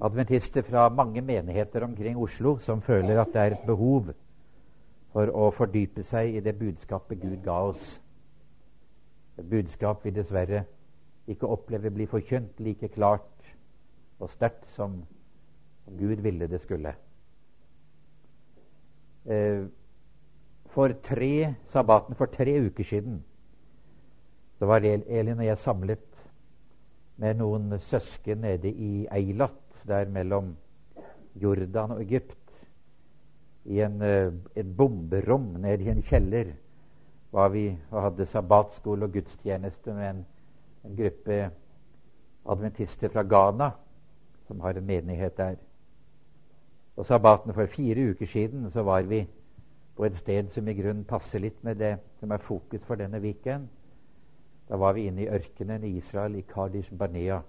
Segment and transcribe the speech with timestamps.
[0.00, 4.12] adventister fra mange menigheter omkring Oslo som føler at det er et behov
[5.12, 7.96] for å fordype seg i det budskapet Gud ga oss.
[9.38, 10.64] Et budskap vi dessverre
[11.28, 13.50] ikke opplever blir forkynt like klart
[14.18, 15.00] og sterkt som
[15.98, 16.94] Gud ville det skulle.
[19.26, 19.66] Eh,
[20.68, 23.24] for tre sabbaten for tre uker siden
[24.58, 26.04] så var Elin og jeg samlet
[27.16, 30.56] med noen søsken nede i Eilat, der mellom
[31.34, 32.36] Jordan og Egypt,
[33.64, 36.52] i en, eh, et bomberom nede i en kjeller.
[37.32, 40.26] Var vi og hadde sabbatskole og gudstjeneste med en,
[40.84, 41.50] en gruppe
[42.48, 43.70] adventister fra Ghana,
[44.46, 45.56] som har en menighet der.
[46.96, 49.26] Og sabbaten for fire uker siden så var vi
[49.96, 53.20] på et sted som i grunnen passer litt med det som er fokus for denne
[53.20, 53.68] weekend.
[54.68, 57.40] Da var vi inne i ørkenen i Israel, i Kardish Barnea.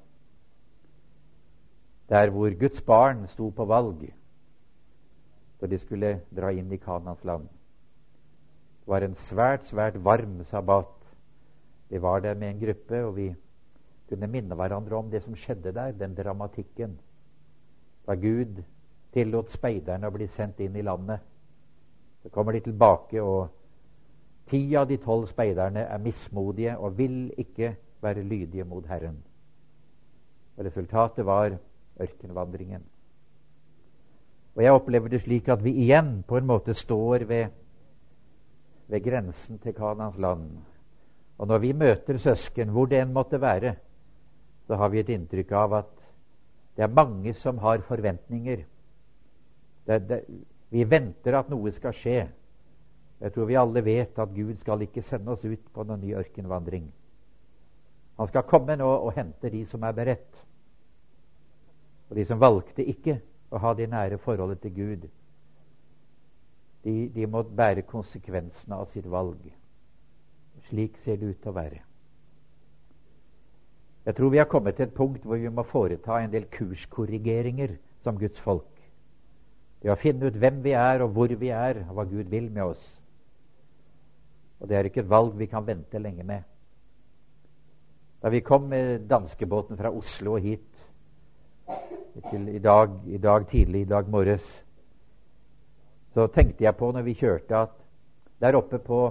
[2.10, 4.10] Der hvor Guds barn sto på valg
[5.60, 7.50] da de skulle dra inn i Kanans land.
[8.80, 10.96] Det var en svært, svært varm sabbat.
[11.90, 13.28] Vi var der med en gruppe, og vi
[14.10, 16.96] kunne minne hverandre om det som skjedde der, den dramatikken.
[18.08, 18.64] Da Gud
[19.14, 21.20] tillot speiderne å bli sendt inn i landet.
[22.24, 23.50] Så kommer de tilbake, og
[24.50, 29.20] ti av de tolv speiderne er mismodige og vil ikke være lydige mot Herren.
[30.58, 31.58] Og Resultatet var
[32.00, 32.84] ørkenvandringen.
[34.56, 37.48] Og Jeg opplever det slik at vi igjen på en måte står ved,
[38.88, 40.50] ved grensen til Kanans land.
[41.38, 43.76] Og når vi møter søsken, hvor det enn måtte være,
[44.68, 45.94] så har vi et inntrykk av at
[46.76, 48.66] det er mange som har forventninger
[49.90, 50.20] det, det,
[50.70, 52.20] vi venter at noe skal skje.
[53.20, 56.14] Jeg tror vi alle vet at Gud skal ikke sende oss ut på noen ny
[56.20, 56.86] ørkenvandring.
[58.20, 60.44] Han skal komme nå og hente de som er beredt.
[62.10, 63.20] Og de som valgte ikke
[63.54, 65.10] å ha det nære forholdet til Gud,
[66.84, 69.42] de, de må bære konsekvensene av sitt valg.
[70.70, 71.82] Slik ser det ut til å være.
[74.06, 77.76] Jeg tror vi har kommet til et punkt hvor vi må foreta en del kurskorrigeringer
[78.04, 78.72] som Guds folk.
[79.84, 82.50] Det å finne ut hvem vi er, og hvor vi er, og hva Gud vil
[82.52, 82.82] med oss.
[84.60, 86.48] Og det er ikke et valg vi kan vente lenge med.
[88.20, 90.69] Da vi kom med danskebåten fra Oslo og hit
[92.30, 94.46] til i dag, i dag tidlig, i dag morges,
[96.14, 97.76] så tenkte jeg på når vi kjørte, at
[98.42, 99.02] der oppe på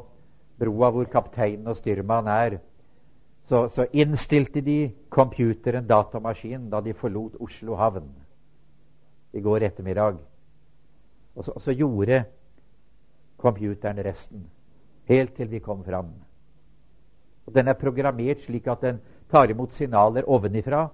[0.58, 2.58] broa hvor kapteinen og styrmannen er,
[3.48, 8.10] så, så, innstilte de computeren, datamaskinen, da de forlot Oslo havn
[9.32, 10.18] i går ettermiddag.
[11.36, 12.24] Og så, og så gjorde
[13.38, 14.44] computeren resten,
[15.08, 16.10] helt til vi kom fram.
[17.46, 20.88] Og Den er programmert slik at den tar imot signaler ovenifra.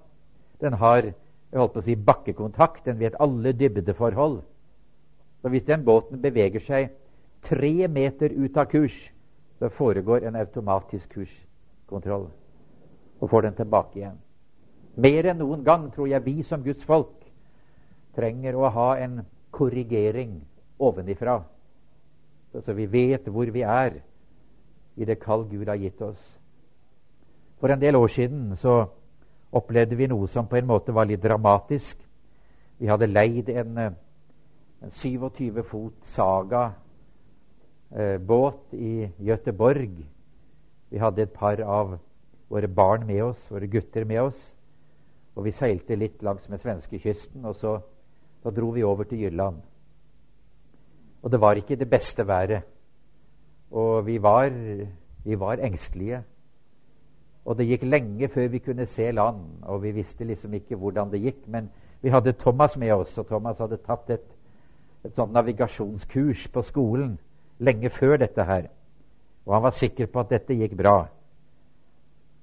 [0.60, 1.10] Den har
[1.54, 4.40] jeg holdt på å si, bakkekontakt, den vet alle dybdeforhold.
[5.38, 6.88] Så hvis den båten beveger seg
[7.46, 8.96] tre meter ut av kurs,
[9.62, 12.26] så foregår en automatisk kurskontroll
[13.20, 14.16] og får den tilbake igjen.
[14.98, 17.22] Mer enn noen gang tror jeg vi som Guds folk
[18.18, 19.20] trenger å ha en
[19.54, 20.40] korrigering
[20.82, 21.38] ovenifra,
[22.50, 24.00] så vi vet hvor vi er
[24.98, 26.22] i det kall Gud har gitt oss.
[27.62, 28.88] For en del år siden så
[29.54, 31.96] opplevde vi noe som på en måte var litt dramatisk.
[32.80, 36.74] Vi hadde leid en, en 27 fot Saga-båt
[38.74, 39.94] eh, i Gøteborg.
[40.90, 41.98] Vi hadde et par av
[42.50, 44.54] våre barn med oss, våre gutter med oss.
[45.34, 47.80] Og vi seilte litt langs med svenskekysten, og så,
[48.44, 49.58] da dro vi over til Jylland.
[51.24, 52.62] Og det var ikke det beste været.
[53.74, 54.50] Og vi var,
[55.24, 56.22] vi var engstelige.
[57.44, 61.10] Og det gikk lenge før vi kunne se land, og vi visste liksom ikke hvordan
[61.12, 61.42] det gikk.
[61.52, 61.68] Men
[62.00, 64.24] vi hadde Thomas med oss, og Thomas hadde tatt et,
[65.04, 67.18] et sånt navigasjonskurs på skolen
[67.58, 68.70] lenge før dette her.
[69.44, 70.96] Og han var sikker på at dette gikk bra.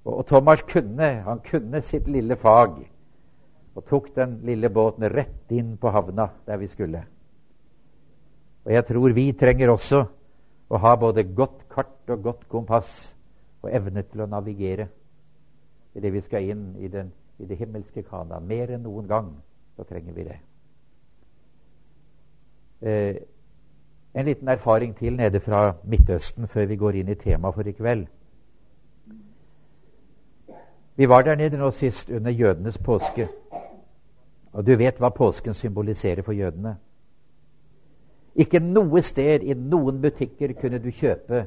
[0.05, 2.77] Og, og Thomas kunne, han kunne sitt lille fag,
[3.75, 7.05] og tok den lille båten rett inn på havna der vi skulle.
[8.65, 10.03] Og jeg tror vi trenger også
[10.71, 12.91] å ha både godt kart og godt kompass
[13.61, 14.87] og evne til å navigere
[15.95, 18.39] i det vi skal inn i, den, i det himmelske Kana.
[18.39, 19.33] Mer enn noen gang
[19.75, 20.39] så trenger vi det.
[22.81, 23.15] Eh,
[24.13, 27.71] en liten erfaring til nede fra Midtøsten før vi går inn i temaet for i
[27.71, 28.07] kveld.
[30.95, 33.27] Vi var der nede nå sist under jødenes påske.
[34.51, 36.75] Og du vet hva påsken symboliserer for jødene.
[38.35, 41.45] Ikke noe sted i noen butikker kunne du kjøpe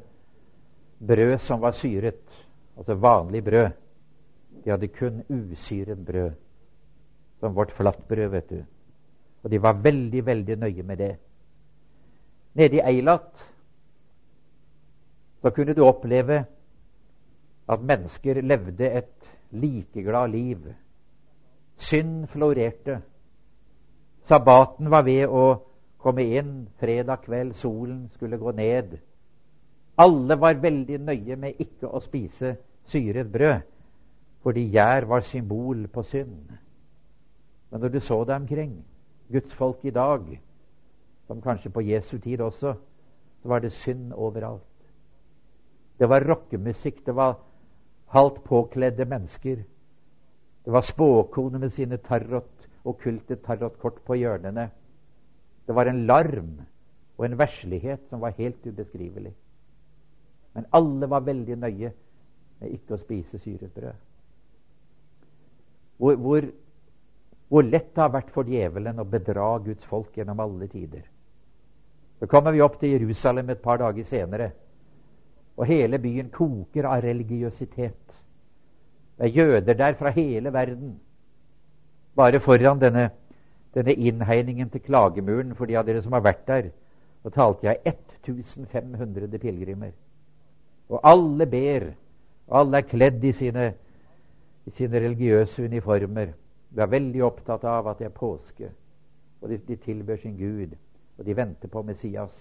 [0.98, 2.46] brød som var syret,
[2.76, 3.70] altså vanlig brød.
[4.64, 6.30] De hadde kun usyret brød.
[7.40, 8.62] som vårt flatbrød, vet du.
[9.42, 11.16] Og de var veldig, veldig nøye med det.
[12.54, 13.50] Nede i Eilat
[15.42, 16.44] så kunne du oppleve
[17.68, 20.58] at mennesker levde et likeglad liv.
[21.76, 23.00] Synd florerte.
[24.24, 25.44] Sabbaten var ved å
[25.98, 28.96] komme inn fredag kveld, solen skulle gå ned.
[29.96, 32.56] Alle var veldig nøye med ikke å spise
[32.90, 33.60] syret brød,
[34.42, 36.50] fordi gjær var symbol på synd.
[37.70, 38.74] Men når du så deg omkring,
[39.30, 40.26] Guds folk i dag,
[41.26, 42.74] som kanskje på Jesu tid også,
[43.42, 44.66] så var det synd overalt.
[45.98, 47.38] Det var rockemusikk, det var
[48.12, 49.62] halvt påkledde mennesker.
[50.64, 54.68] Det var spåkoner med sine tarot, okkulte tarotkort på hjørnene.
[55.66, 56.58] Det var en larm
[57.16, 59.32] og en verslighet som var helt ubeskrivelig.
[60.54, 61.92] Men alle var veldig nøye
[62.60, 64.02] med ikke å spise syret brød.
[65.98, 66.46] Hvor, hvor,
[67.48, 71.02] hvor, lett det har vært for djevelen å bedra Guds folk gjennom alle tider.
[72.18, 74.52] Så kommer vi opp til Jerusalem et par dager senere,
[75.54, 78.14] og hele byen koker av religiøsitet.
[79.18, 80.96] Det er jøder der fra hele verden.
[82.14, 83.10] Bare foran denne,
[83.74, 86.72] denne innhegningen til klagemuren, for de av dere som har vært der,
[87.22, 89.94] så talte jeg 1500 pilegrimer.
[90.88, 91.90] Og alle ber,
[92.46, 93.72] og alle er kledd i sine,
[94.66, 96.34] i sine religiøse uniformer.
[96.74, 98.70] De er veldig opptatt av at det er påske,
[99.40, 100.76] og de, de tilber sin Gud,
[101.18, 102.36] og de venter på Messias.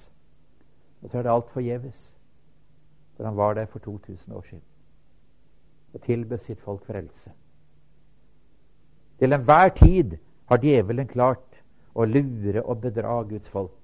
[1.01, 2.03] Og så er det alt forgjeves,
[3.15, 4.63] for han var der for 2000 år siden
[5.93, 7.31] og tilbød sitt folk frelse.
[9.19, 10.17] Til enhver tid
[10.49, 11.61] har djevelen klart
[11.93, 13.77] å lure og bedra Guds folk.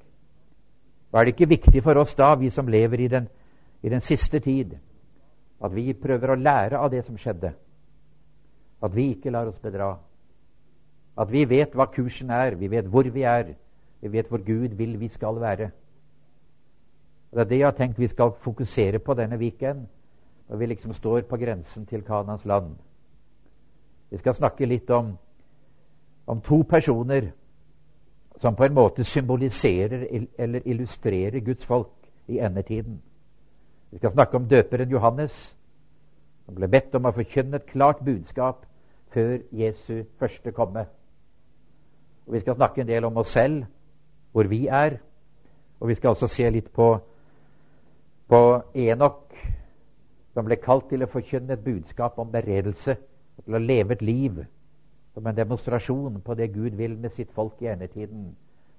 [1.11, 3.29] Og er det ikke viktig for oss da, vi som lever i den,
[3.81, 4.75] i den siste tid,
[5.61, 7.53] at vi prøver å lære av det som skjedde?
[8.81, 9.93] At vi ikke lar oss bedra?
[11.19, 13.53] At vi vet hva kursen er, vi vet hvor vi er,
[13.99, 15.71] vi vet hvor Gud vil vi skal være.
[17.31, 19.87] Og Det er det jeg har tenkt vi skal fokusere på denne weekend
[20.49, 22.75] når vi liksom står på grensen til Kanans land.
[24.09, 25.17] Vi skal snakke litt om,
[26.25, 27.31] om to personer
[28.39, 31.91] som på en måte symboliserer eller illustrerer Guds folk
[32.27, 33.01] i endetiden.
[33.91, 35.55] Vi skal snakke om døperen Johannes,
[36.45, 38.65] som ble bedt om å forkynne et klart budskap
[39.13, 40.85] før Jesu første komme.
[42.27, 43.63] Og Vi skal snakke en del om oss selv,
[44.31, 44.99] hvor vi er,
[45.79, 46.91] og vi skal også se litt på,
[48.29, 48.41] på
[48.75, 49.33] Enok,
[50.33, 52.95] som ble kalt til å forkynne et budskap om beredelse,
[53.45, 54.43] til å leve et liv
[55.13, 58.35] som en demonstrasjon på det Gud vil med sitt folk i endetiden,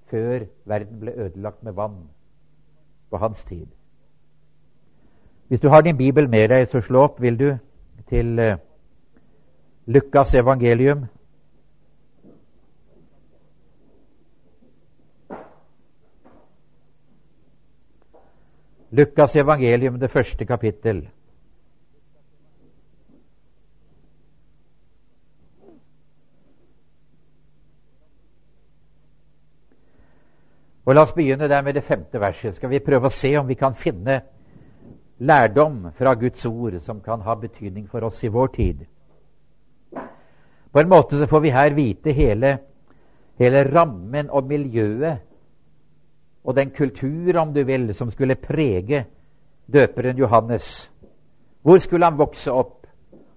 [0.07, 1.99] før verden ble ødelagt med vann
[3.11, 3.67] på hans tid.
[5.51, 7.57] Hvis du har din bibel med deg, så slå opp, vil du,
[8.09, 8.59] til uh,
[9.87, 11.07] Lukas evangelium.
[18.91, 21.09] Lukas evangelium, det første kapittel.
[30.85, 32.55] Og La oss begynne der med det femte verset.
[32.55, 34.23] Skal vi prøve å se om vi kan finne
[35.21, 38.85] lærdom fra Guds ord som kan ha betydning for oss i vår tid.
[40.73, 42.59] På en måte så får vi her vite hele,
[43.39, 45.19] hele rammen og miljøet
[46.45, 49.05] og den kultur, om du vil, som skulle prege
[49.73, 50.91] døperen Johannes.
[51.63, 52.87] Hvor skulle han vokse opp?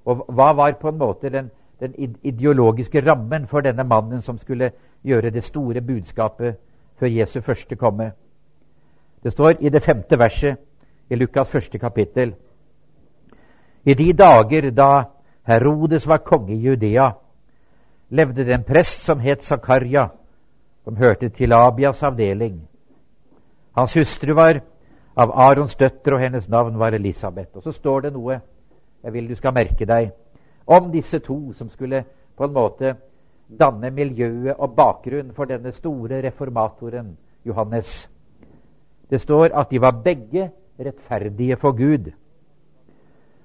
[0.05, 4.71] Og hva var på en måte den, den ideologiske rammen for denne mannen som skulle
[5.03, 6.55] gjøre det store budskapet
[6.95, 8.11] før Jesu første komme.
[9.23, 10.57] Det står i det femte verset
[11.09, 12.33] i Lukas første kapittel.
[13.85, 15.03] I de dager da
[15.47, 17.11] Herodes var konge i Judea,
[18.09, 20.07] levde det en prest som het Zakaria,
[20.83, 22.61] som hørte til Abias avdeling.
[23.75, 24.61] Hans hustru var
[25.17, 27.57] av Arons døtre, og hennes navn var Elisabeth.
[27.57, 28.39] Og så står det noe
[29.03, 30.13] jeg vil du skal merke deg
[30.65, 32.05] om disse to som skulle
[32.37, 32.95] på en måte
[33.59, 38.09] danne miljøet og bakgrunnen for denne store reformatoren Johannes.
[39.09, 42.11] Det står at de var begge rettferdige for Gud,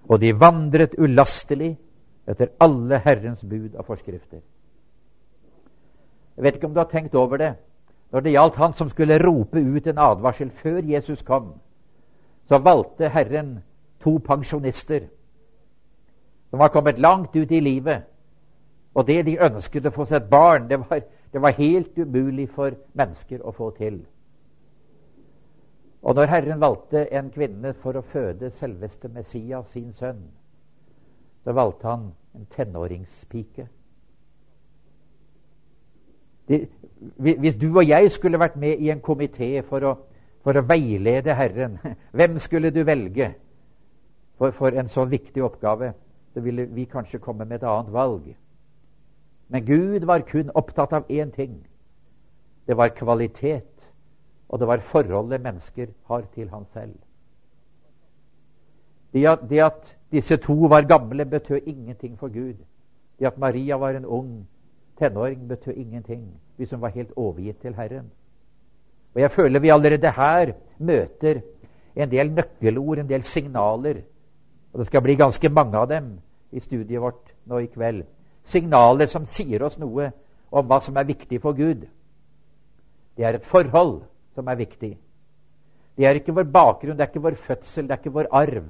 [0.09, 1.77] og de vandret ulastelig
[2.29, 4.41] etter alle Herrens bud og forskrifter.
[6.37, 7.55] Jeg vet ikke om du har tenkt over det.
[8.13, 11.53] Når det gjaldt han som skulle rope ut en advarsel før Jesus kom,
[12.49, 13.59] så valgte Herren
[14.01, 15.09] to pensjonister
[16.51, 18.03] som var kommet langt ut i livet,
[18.95, 22.49] og det de ønsket å få seg et barn, det var, det var helt umulig
[22.55, 24.01] for mennesker å få til.
[26.03, 30.23] Og når Herren valgte en kvinne for å føde selveste Messias, sin sønn,
[31.45, 33.67] så valgte han en tenåringspike.
[36.49, 36.67] De,
[37.19, 39.95] Hvis du og jeg skulle vært med i en komité for å,
[40.45, 41.79] for å veilede Herren,
[42.17, 43.33] hvem skulle du velge
[44.39, 45.93] for, for en så viktig oppgave?
[46.35, 48.37] Så ville vi kanskje komme med et annet valg.
[49.49, 51.67] Men Gud var kun opptatt av én ting.
[52.69, 53.65] Det var kvalitet,
[54.49, 56.95] og det var forholdet mennesker har til han selv.
[59.13, 62.55] Det at, det at disse to var gamle, betød ingenting for Gud.
[63.19, 64.49] Det at Maria var en ung
[64.99, 68.11] tenåring, betød ingenting hvis hun var helt overgitt til Herren.
[69.15, 71.41] Og Jeg føler vi allerede her møter
[71.97, 74.03] en del nøkkelord, en del signaler.
[74.73, 76.19] Og det skal bli ganske mange av dem
[76.53, 78.05] i studiet vårt nå i kveld.
[78.45, 80.11] Signaler som sier oss noe
[80.51, 81.87] om hva som er viktig for Gud.
[83.17, 84.03] Det er et forhold
[84.39, 84.93] som er viktig.
[85.99, 88.69] Det er ikke vår bakgrunn, det er ikke vår fødsel, det er ikke vår arv.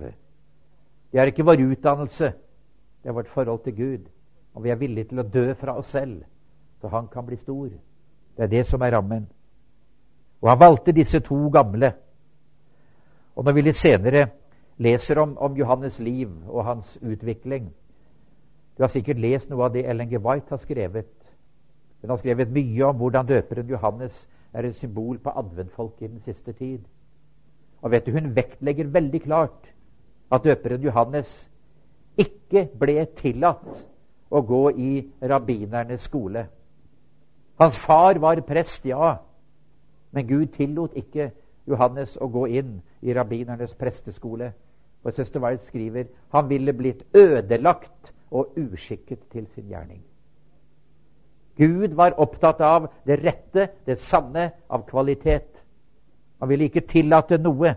[1.12, 2.32] Det er ikke vår utdannelse.
[3.02, 4.06] Det er vårt forhold til Gud.
[4.54, 6.22] Og vi er villige til å dø fra oss selv,
[6.80, 7.68] så han kan bli stor.
[8.36, 9.28] Det er det som er rammen.
[10.40, 11.92] Og han valgte disse to gamle.
[13.36, 14.28] Og når vi litt senere
[14.78, 17.68] leser om, om Johannes' liv og hans utvikling
[18.78, 20.20] Du har sikkert lest noe av det Ellen G.
[20.22, 21.10] White har skrevet.
[22.00, 26.20] Hun har skrevet mye om hvordan døperen Johannes er et symbol på adventfolket i den
[26.20, 26.78] siste tid.
[27.82, 29.74] Og vet du, Hun vektlegger veldig klart
[30.32, 31.50] at døperen Johannes
[32.18, 33.84] ikke ble tillatt
[34.30, 36.46] å gå i rabbinernes skole.
[37.58, 39.16] Hans far var prest, ja,
[40.12, 41.30] men Gud tillot ikke
[41.68, 44.52] Johannes å gå inn i rabbinernes presteskole.
[45.04, 50.02] Og søster Wild skriver han ville blitt ødelagt og uskikket til sin gjerning.
[51.58, 55.58] Gud var opptatt av det rette, det sanne, av kvalitet.
[56.38, 57.74] Han ville ikke tillate noe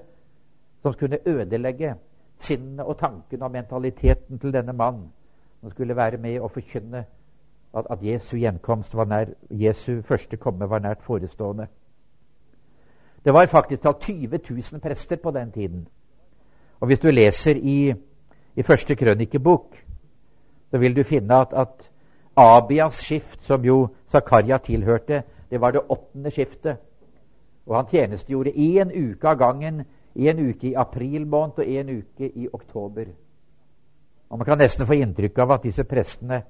[0.82, 1.96] som skulle ødelegge
[2.42, 5.10] sinnet og tanken og mentaliteten til denne mannen
[5.62, 7.06] som skulle være med og forkynne
[7.74, 11.68] at, at Jesu gjenkomst var nær, Jesu første komme var nært forestående.
[13.26, 15.88] Det var faktisk talt 20 000 prester på den tiden.
[16.80, 17.94] Og Hvis du leser i,
[18.56, 19.78] i første krønikebok,
[20.72, 21.90] så vil du finne at, at
[22.36, 26.78] Abias skift, som jo Zakaria tilhørte, det var det åttende skiftet.
[27.66, 29.84] Og han tjenestegjorde én uke av gangen
[30.16, 33.06] en uke i april måned og en uke i oktober.
[34.30, 36.42] Og Man kan nesten få inntrykk av at disse prestene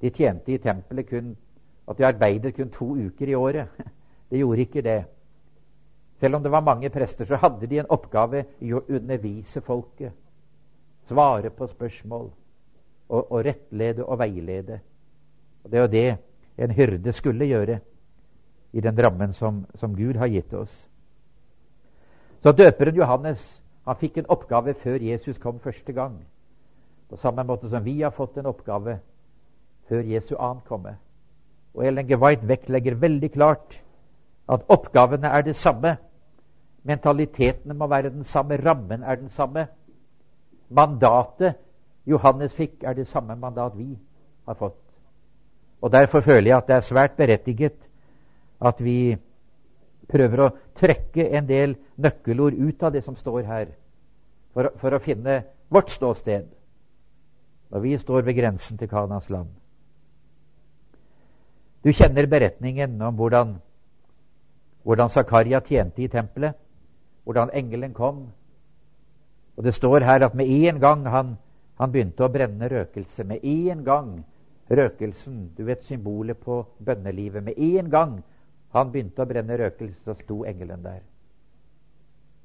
[0.00, 1.36] de tjente i tempelet kun
[1.88, 3.68] At de arbeidet kun to uker i året.
[4.30, 5.04] Det gjorde ikke det.
[6.20, 10.12] Selv om det var mange prester, så hadde de en oppgave i å undervise folket.
[11.08, 12.30] Svare på spørsmål
[13.08, 14.80] og, og rettlede og veilede.
[15.68, 16.16] Og Det er jo det
[16.64, 17.78] en hyrde skulle gjøre
[18.72, 20.88] i den rammen som, som Gud har gitt oss.
[22.42, 23.42] Så døperen Johannes
[23.84, 26.24] han fikk en oppgave før Jesus kom første gang.
[27.10, 28.98] På samme måte som vi har fått en oppgave
[29.88, 30.96] før Jesu ankomme.
[31.74, 32.16] Og Ellen G.
[32.16, 33.82] White vektlegger veldig klart
[34.48, 35.96] at oppgavene er det samme.
[36.82, 39.66] Mentalitetene må være den samme, rammen er den samme.
[40.68, 41.54] Mandatet
[42.06, 43.98] Johannes fikk, er det samme mandat vi
[44.46, 44.87] har fått.
[45.80, 47.76] Og Derfor føler jeg at det er svært berettiget
[48.60, 49.16] at vi
[50.08, 53.70] prøver å trekke en del nøkkelord ut av det som står her,
[54.54, 56.48] for, for å finne vårt ståsted
[57.68, 59.50] når vi står ved grensen til Kanas land.
[61.84, 63.52] Du kjenner beretningen om hvordan,
[64.82, 66.56] hvordan Zakaria tjente i tempelet,
[67.24, 68.24] hvordan engelen kom.
[69.56, 71.36] Og Det står her at med en gang han,
[71.78, 74.10] han begynte å brenne røkelse, med en gang
[74.70, 78.18] røkelsen, du vet symbolet på bønnelivet, med en gang
[78.72, 81.00] han begynte å brenne røkelse, så sto engelen der.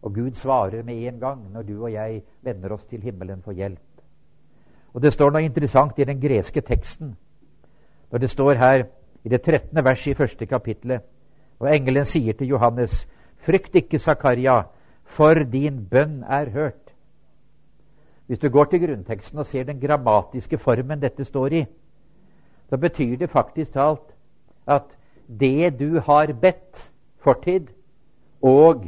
[0.03, 3.51] Og Gud svarer med en gang når du og jeg vender oss til himmelen for
[3.51, 3.79] hjelp.
[4.93, 7.15] Og Det står noe interessant i den greske teksten.
[8.11, 8.85] Når det står her
[9.23, 9.83] i det 13.
[9.83, 11.01] verset i første kapittelet,
[11.59, 14.63] og engelen sier til Johannes.: Frykt ikke, Zakaria,
[15.03, 16.93] for din bønn er hørt.
[18.27, 21.65] Hvis du går til grunnteksten og ser den grammatiske formen dette står i,
[22.73, 24.15] så betyr det faktisk talt
[24.65, 24.87] at
[25.27, 26.79] det du har bedt
[27.21, 27.67] fortid,
[28.41, 28.87] og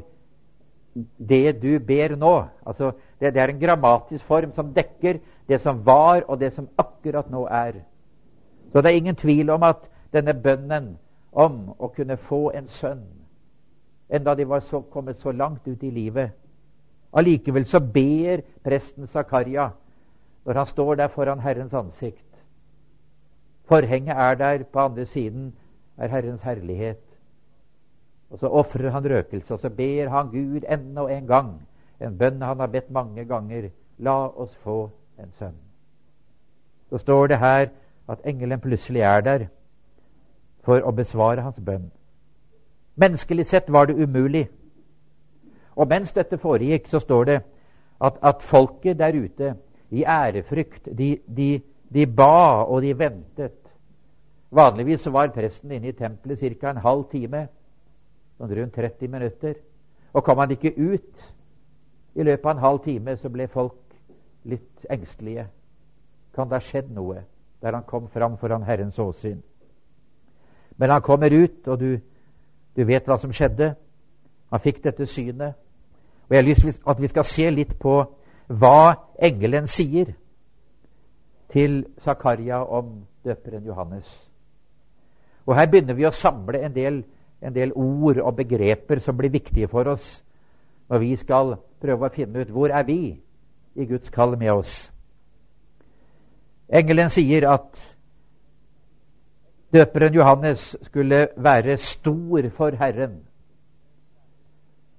[1.17, 2.47] det du ber nå.
[2.65, 6.65] Altså, det, det, er en grammatisk form som dekker det som var, og det som
[6.77, 7.77] akkurat nå er.
[8.71, 10.95] Så det er ingen tvil om at denne bønnen
[11.31, 13.05] om å kunne få en sønn,
[14.09, 16.33] enda de var så, kommet så langt ut i livet
[17.13, 19.69] Allikevel så ber presten Zakaria
[20.45, 22.24] når han står der foran Herrens ansikt.
[23.65, 25.53] Forhenget er der på andre siden
[25.97, 27.01] er Herrens herlighet.
[28.29, 31.67] Og så ofrer han røkelse, og så ber han Gud enda en gang,
[32.01, 35.55] en bønn han har bedt mange ganger, la oss få en sønn.
[36.89, 37.67] Så står det her
[38.09, 39.45] at engelen plutselig er der
[40.63, 41.91] for å besvare hans bønn.
[42.95, 44.47] Menneskelig sett var det umulig.
[45.75, 47.39] Og mens dette foregikk, så står det
[48.01, 49.55] at, at folket der ute
[49.91, 53.61] i ærefrykt, de, de, de, ba og de ventet.
[54.51, 56.69] Vanligvis var presten inne i tempelet ca.
[56.69, 57.47] en halv time,
[58.37, 59.55] sånn rundt 30 minutter.
[60.13, 61.25] Og kom han ikke ut
[62.15, 63.81] i løpet av en halv time, så ble folk
[64.45, 65.47] litt engstelige.
[66.35, 67.23] Kan det ha skjedd noe
[67.61, 69.41] der han kom fram foran Herrens åsyn?
[70.77, 71.99] Men han kommer ut, og du,
[72.75, 73.73] du vet hva som skjedde.
[74.51, 75.55] Han fikk dette synet.
[76.27, 77.95] Og Jeg har lyst til at vi skal se litt på
[78.47, 80.13] hva engelen sier
[81.55, 84.07] til Zakaria om døperen Johannes.
[85.45, 87.03] Og Her begynner vi å samle en del,
[87.41, 90.17] en del ord og begreper som blir viktige for oss
[90.89, 92.99] når vi skal prøve å finne ut hvor er vi
[93.75, 94.73] i Guds kall med oss.
[96.67, 97.79] Engelen sier at
[99.73, 103.21] døperen Johannes skulle være stor for Herren.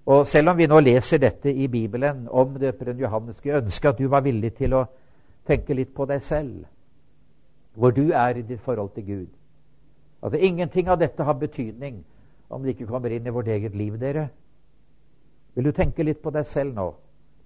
[0.06, 3.98] Og selv om vi nå leser dette i Bibelen om døperen Johannes, skulle ønske at
[3.98, 4.86] du var villig til å
[5.46, 6.64] tenke litt på deg selv.
[7.74, 9.32] Hvor du er i ditt forhold til Gud.
[10.22, 12.04] Altså Ingenting av dette har betydning
[12.50, 14.28] om det ikke kommer inn i vårt eget liv, dere.
[15.54, 16.90] Vil du tenke litt på deg selv nå?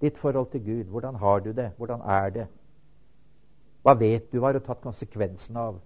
[0.01, 0.83] Ditt forhold til Gud.
[0.89, 1.71] Hvordan har du det?
[1.77, 2.47] Hvordan er det?
[3.81, 5.79] Hva vet du hva har du tatt konsekvensen av?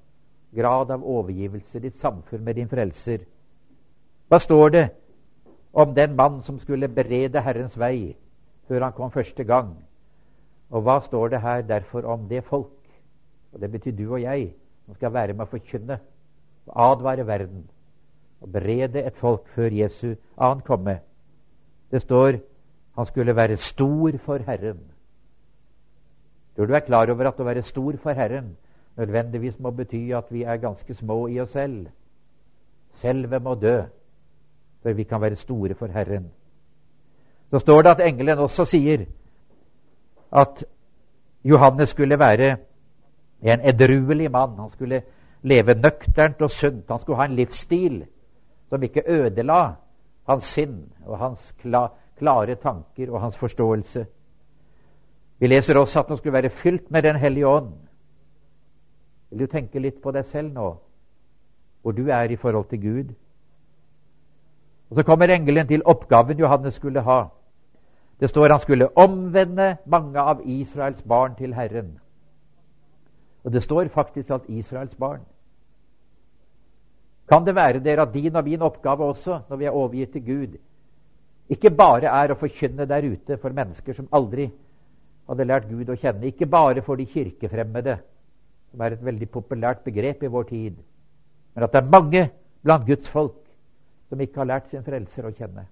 [0.55, 3.23] Grad av overgivelse, ditt samfunn med din frelser.
[4.27, 4.85] Hva står det
[5.73, 8.15] om den mann som skulle berede Herrens vei
[8.67, 9.75] før han kom første gang?
[10.69, 12.73] Og hva står det her derfor om det folk?
[13.53, 14.53] Og Det betyr du og jeg,
[14.85, 15.99] som skal være med å forkynne
[16.67, 17.63] og advare verden
[18.41, 20.99] og berede et folk før Jesu annen komme.
[21.91, 22.39] Det står
[22.95, 24.79] han skulle være stor for Herren.
[26.55, 28.55] Tror du er klar over at å være stor for Herren
[28.95, 31.87] nødvendigvis må bety at vi er ganske små i oss selv.
[32.93, 33.81] Selve må dø
[34.83, 36.31] før vi kan være store for Herren.
[37.49, 39.05] Så står det at engelen også sier
[40.31, 40.65] at
[41.43, 42.57] Johannes skulle være
[43.41, 44.59] en edruelig mann.
[44.59, 45.01] Han skulle
[45.41, 46.85] leve nøkternt og sunt.
[46.89, 48.05] Han skulle ha en livsstil
[48.69, 49.75] som ikke ødela
[50.27, 51.53] hans sinn og hans
[52.17, 54.05] klare tanker og hans forståelse.
[55.39, 57.73] Vi leser også at han skulle være fylt med Den hellige ånd.
[59.29, 60.75] Vil du tenke litt på deg selv nå,
[61.81, 63.13] hvor du er i forhold til Gud?
[64.89, 67.23] Og Så kommer engelen til oppgaven Johannes skulle ha.
[68.19, 71.97] Det står han skulle omvende mange av Israels barn til Herren.
[73.43, 75.21] Og det står faktisk at Israels barn.
[77.29, 80.25] Kan det være dere at din og min oppgave også, når vi er overgitt til
[80.25, 80.57] Gud,
[81.49, 84.47] ikke bare er å forkynne der ute for mennesker som aldri
[85.29, 87.97] hadde lært Gud å kjenne, ikke bare for de kirkefremmede,
[88.71, 90.75] som er et veldig populært begrep i vår tid,
[91.55, 92.23] men at det er mange
[92.65, 93.41] blant Guds folk
[94.09, 95.65] som ikke har lært sin frelser å kjenne.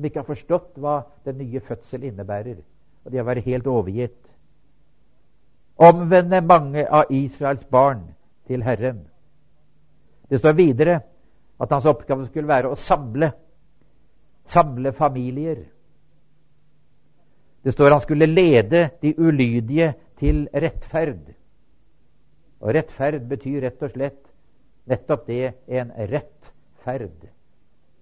[0.00, 0.94] Som ikke har forstått hva
[1.28, 2.54] den nye fødsel innebærer,
[3.04, 4.30] og de har vært helt overgitt.
[5.76, 8.06] Omvende mange av Israels barn
[8.48, 9.02] til Herren.
[10.32, 10.94] Det står videre
[11.60, 13.28] at hans oppgave skulle være å samle
[14.48, 15.58] samle familier.
[17.60, 21.28] Det står han skulle lede de ulydige til rettferd.
[22.64, 24.24] Og rettferd betyr rett og slett
[24.88, 26.50] nettopp det en rett
[26.86, 27.28] ferd.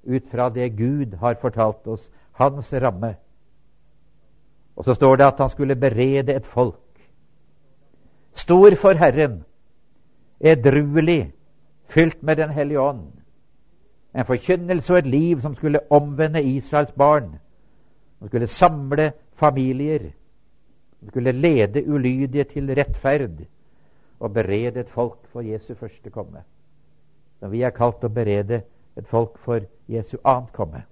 [0.08, 3.14] Ut fra det Gud har fortalt oss, hans ramme.
[4.76, 6.80] Og så står det at han skulle berede et folk.
[8.32, 9.42] Stor for Herren,
[10.40, 11.32] edruelig,
[11.88, 13.18] fylt med Den hellige ånd
[14.14, 17.38] en forkynnelse og et liv som skulle omvende Israels barn.
[18.18, 20.10] Som skulle samle familier.
[21.00, 23.44] Som skulle lede ulydige til rettferd
[24.20, 26.42] og berede et folk for Jesu første komme.
[27.38, 28.62] Som vi er kalt å berede
[28.98, 30.82] et folk for Jesu annet komme.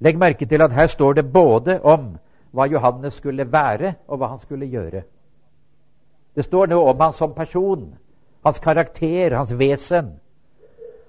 [0.00, 2.16] Legg merke til at her står det både om
[2.54, 5.02] hva Johannes skulle være, og hva han skulle gjøre.
[6.36, 7.94] Det står noe om han som person,
[8.44, 10.12] hans karakter, hans vesen.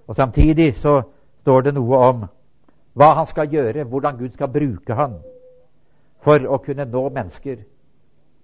[0.07, 1.01] Og Samtidig så
[1.41, 2.25] står det noe om
[2.93, 5.19] hva han skal gjøre, hvordan Gud skal bruke han
[6.25, 7.57] for å kunne nå mennesker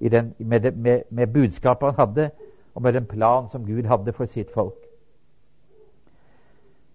[0.02, 2.30] den, med, det, med, med, budskapet han hadde,
[2.76, 4.91] og med den plan som Gud hadde for sitt folk.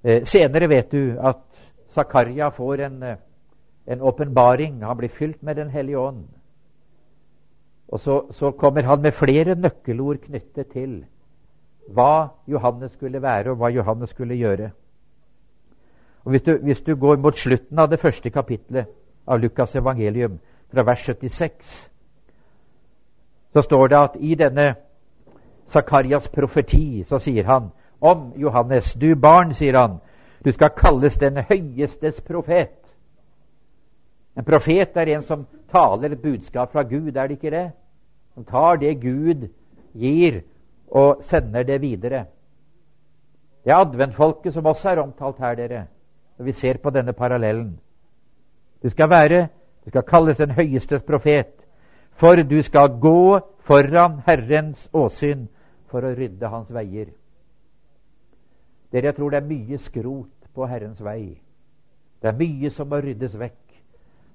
[0.07, 1.43] Eh, senere vet du at
[1.91, 4.83] Zakaria får en åpenbaring.
[4.83, 6.25] Han blir fylt med Den hellige ånd.
[7.89, 11.05] Og så, så kommer han med flere nøkkelord knyttet til
[11.89, 14.71] hva Johannes skulle være, og hva Johannes skulle gjøre.
[16.25, 18.87] Og Hvis du, hvis du går mot slutten av det første kapitlet
[19.27, 20.39] av Lukas' evangelium,
[20.71, 21.91] fra vers 76,
[23.53, 24.75] så står det at i denne
[25.67, 28.95] Zakarias profeti så sier han om Johannes.
[28.95, 29.99] Du barn, sier han,
[30.45, 32.77] du skal kalles den høyestes profet.
[34.37, 37.71] En profet er en som taler et budskap fra Gud, er det ikke det?
[38.35, 39.49] Som tar det Gud
[39.97, 40.43] gir,
[40.87, 42.27] og sender det videre.
[43.65, 45.87] Det er adventfolket som også er omtalt her, dere,
[46.39, 47.79] når vi ser på denne parallellen.
[48.83, 49.49] Du skal være,
[49.85, 51.67] du skal kalles den høyestes profet,
[52.13, 55.49] for du skal gå foran Herrens åsyn
[55.91, 57.11] for å rydde hans veier.
[58.93, 61.37] Dere, jeg tror det er mye skrot på Herrens vei.
[62.23, 63.63] Det er mye som må ryddes vekk.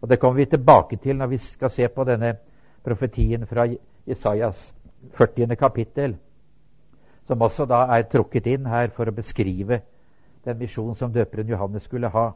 [0.01, 2.35] Og Det kommer vi tilbake til når vi skal se på denne
[2.83, 3.67] profetien fra
[4.05, 4.73] Isaias
[5.13, 5.55] 40.
[5.55, 6.15] kapittel,
[7.25, 9.81] som også da er trukket inn her for å beskrive
[10.45, 12.31] den misjonen som døperen Johannes skulle ha.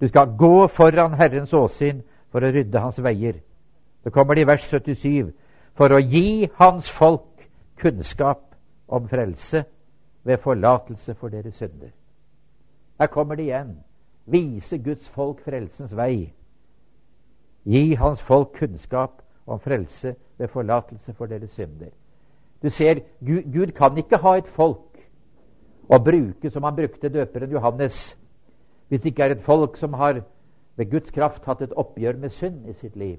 [0.00, 3.40] Du skal gå foran Herrens åsyn for å rydde hans veier.
[4.02, 5.32] Så kommer det i vers 77
[5.76, 7.44] for å gi hans folk
[7.80, 8.54] kunnskap
[8.88, 9.64] om frelse
[10.24, 11.88] ved forlatelse for deres synder.
[13.00, 13.78] Her kommer det igjen.
[14.26, 16.32] Vise Guds folk frelsens vei.
[17.64, 21.88] Gi hans folk kunnskap om frelse ved forlatelse for deres synder.
[22.62, 25.00] Du ser, Gud, Gud kan ikke ha et folk
[25.88, 28.16] å bruke som han brukte døperen Johannes,
[28.88, 30.20] hvis det ikke er et folk som har
[30.76, 33.18] ved Guds kraft hatt et oppgjør med synd i sitt liv.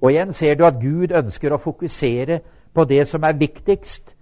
[0.00, 2.40] Og igjen ser du at Gud ønsker å fokusere
[2.74, 4.13] på det som er viktigst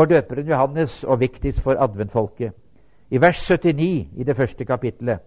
[0.00, 2.52] for døperen Johannes og viktigst for adventfolket.
[3.10, 5.18] I vers 79 i det første kapittelet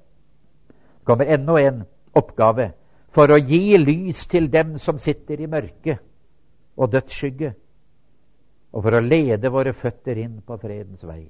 [1.06, 1.84] kommer enda en
[2.16, 2.72] oppgave
[3.14, 5.98] for å gi lys til dem som sitter i mørke
[6.78, 7.52] og dødsskygge,
[8.74, 11.28] og for å lede våre føtter inn på fredens vei.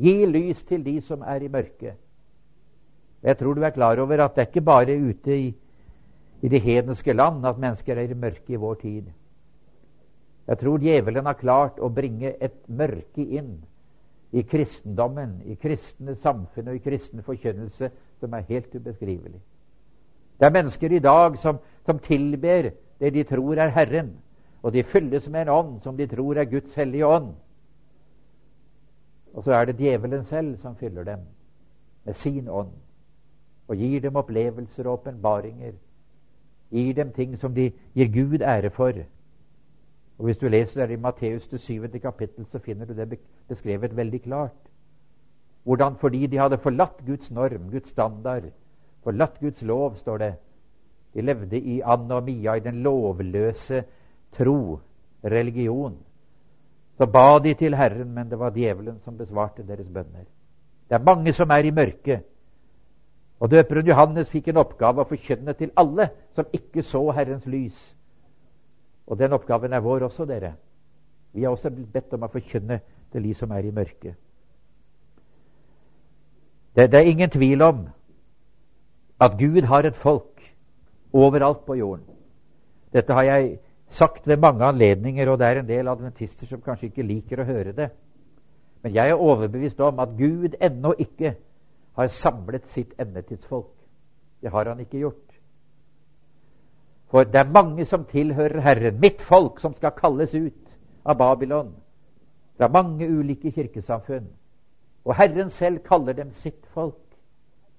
[0.00, 1.98] Gi lys til de som er i mørket.
[3.20, 5.48] Jeg tror du er klar over at det er ikke bare ute i,
[6.40, 9.12] i det hedenske land at mennesker er i mørke i vår tid.
[10.48, 13.58] Jeg tror djevelen har klart å bringe et mørke inn
[14.32, 19.40] i kristendommen, i kristne samfunn og i kristen forkynnelse som er helt ubeskrivelig.
[20.38, 24.14] Det er mennesker i dag som, som tilber det de tror er Herren,
[24.62, 27.32] og de fylles med en ånd som de tror er Guds hellige ånd.
[29.34, 31.26] Og så er det djevelen selv som fyller dem
[32.04, 32.72] med sin ånd
[33.68, 35.72] og gir dem opplevelser og åpenbaringer.
[36.72, 38.92] Gir dem ting som de gir Gud ære for.
[40.18, 43.96] Og Hvis du leser det i Matteus det syvende kapittel, så finner du det beskrevet
[43.96, 44.70] veldig klart.
[45.62, 48.42] Hvordan fordi de hadde forlatt Guds norm, Guds standard,
[49.02, 50.34] forlatt Guds lov, står det.
[51.14, 53.84] De levde i anomia, i den lovløse
[54.32, 54.80] tro,
[55.24, 55.96] religion.
[56.96, 60.24] Så ba de til Herren, men det var djevelen som besvarte deres bønner.
[60.88, 62.20] Det er mange som er i mørket.
[63.40, 67.76] Og døperen Johannes fikk en oppgave å forkynne til alle som ikke så Herrens lys.
[69.08, 70.54] Og den oppgaven er vår også, dere.
[71.32, 72.80] Vi har også blitt bedt om å forkynne
[73.12, 74.16] til de som er i mørket.
[76.76, 77.86] Det, det er ingen tvil om
[79.20, 80.44] at Gud har et folk
[81.12, 82.04] overalt på jorden.
[82.92, 86.90] Dette har jeg sagt ved mange anledninger, og det er en del adventister som kanskje
[86.90, 87.88] ikke liker å høre det.
[88.82, 91.34] Men jeg er overbevist om at Gud ennå ikke
[91.98, 93.72] har samlet sitt endetidsfolk.
[94.42, 95.27] Det har han ikke gjort.
[97.08, 100.74] For det er mange som tilhører Herren, mitt folk, som skal kalles ut
[101.08, 101.72] av Babylon
[102.58, 104.26] fra mange ulike kirkesamfunn.
[105.04, 107.00] Og Herren selv kaller dem sitt folk.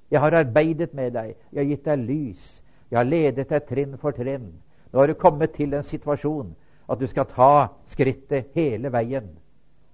[0.09, 2.47] Jeg har arbeidet med deg, jeg har gitt deg lys,
[2.89, 4.49] jeg har ledet deg trinn for trinn.
[4.89, 6.55] Nå har du kommet til en situasjon
[6.89, 9.27] at du skal ta skrittet hele veien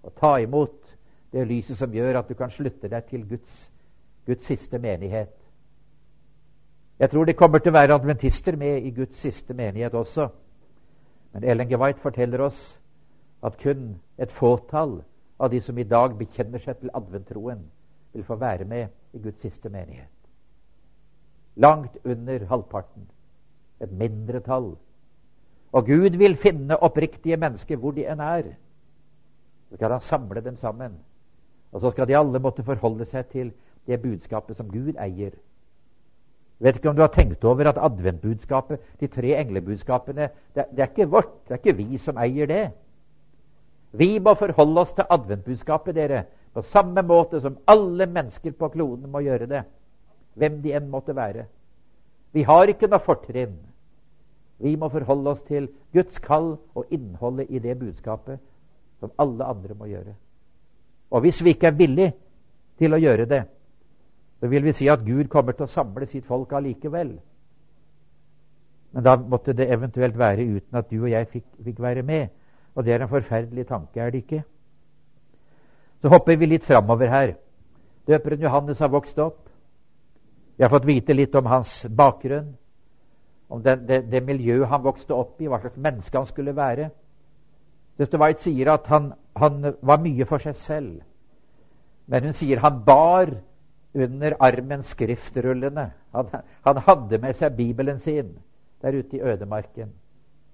[0.06, 0.78] og ta imot
[1.36, 3.72] det lyset som gjør at du kan slutte deg til Guds,
[4.26, 5.34] Guds siste menighet.
[7.00, 10.30] Jeg tror de kommer til å være adventister med i Guds siste menighet også.
[11.34, 11.76] Men Ellen G.
[11.76, 12.60] White forteller oss
[13.44, 15.02] at kun et fåtall
[15.40, 17.66] av de som i dag bekjenner seg til adventtroen,
[18.14, 20.12] vil få være med i Guds siste menighet.
[21.56, 23.10] Langt under halvparten.
[23.84, 24.78] Et mindretall.
[25.76, 28.54] Og Gud vil finne oppriktige mennesker hvor de enn er.
[29.70, 30.96] Så skal han samle dem sammen.
[31.76, 33.52] Og så skal de alle måtte forholde seg til
[33.88, 35.36] det budskapet som Gud eier
[36.60, 40.92] Vet ikke om du har tenkt over at adventbudskapet, de tre englebudskapene, det, det er
[40.92, 41.34] ikke vårt.
[41.48, 42.64] Det er ikke vi som eier det.
[43.96, 46.24] Vi må forholde oss til adventbudskapet, dere,
[46.56, 49.64] på samme måte som alle mennesker på kloden må gjøre det.
[50.40, 51.46] Hvem de enn måtte være.
[52.36, 53.56] Vi har ikke noe fortrinn.
[54.64, 58.40] Vi må forholde oss til Guds kall og innholdet i det budskapet
[59.00, 60.16] som alle andre må gjøre.
[61.12, 62.14] Og hvis vi ikke er villige
[62.80, 63.42] til å gjøre det,
[64.46, 67.16] så vil vi si at Gud kommer til å samle sitt folk allikevel.
[68.94, 72.28] Men da måtte det eventuelt være uten at du og jeg fikk, fikk være med.
[72.76, 74.44] Og det er en forferdelig tanke, er det ikke?
[76.02, 77.34] Så hopper vi litt framover her.
[78.06, 79.50] Døperen Johannes har vokst opp.
[80.58, 82.54] Vi har fått vite litt om hans bakgrunn,
[83.50, 86.92] om det, det, det miljøet han vokste opp i, hva slags menneske han skulle være.
[87.98, 88.22] Dr.
[88.22, 89.10] White sier at han,
[89.42, 90.96] han var mye for seg selv.
[92.06, 93.34] Men hun sier han bar
[93.96, 95.90] under armen skriftrullene.
[96.16, 96.34] Han,
[96.66, 98.34] han, hadde med seg Bibelen sin
[98.84, 99.94] der ute i ødemarken.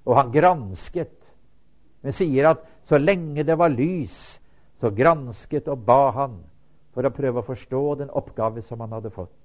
[0.06, 1.17] Og han gransket.
[2.01, 4.39] Men sier at så lenge det var lys,
[4.82, 6.39] så gransket og ba han
[6.95, 9.38] for å prøve å forstå den oppgave som han hadde fått.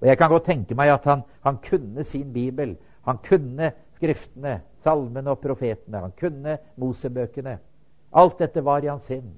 [0.00, 2.74] Og Jeg kan godt tenke meg at han, han kunne sin bibel.
[3.06, 6.00] Han kunne Skriftene, salmene og profetene.
[6.00, 7.58] Han kunne Mosebøkene.
[8.16, 9.28] Alt dette var i hans sinn.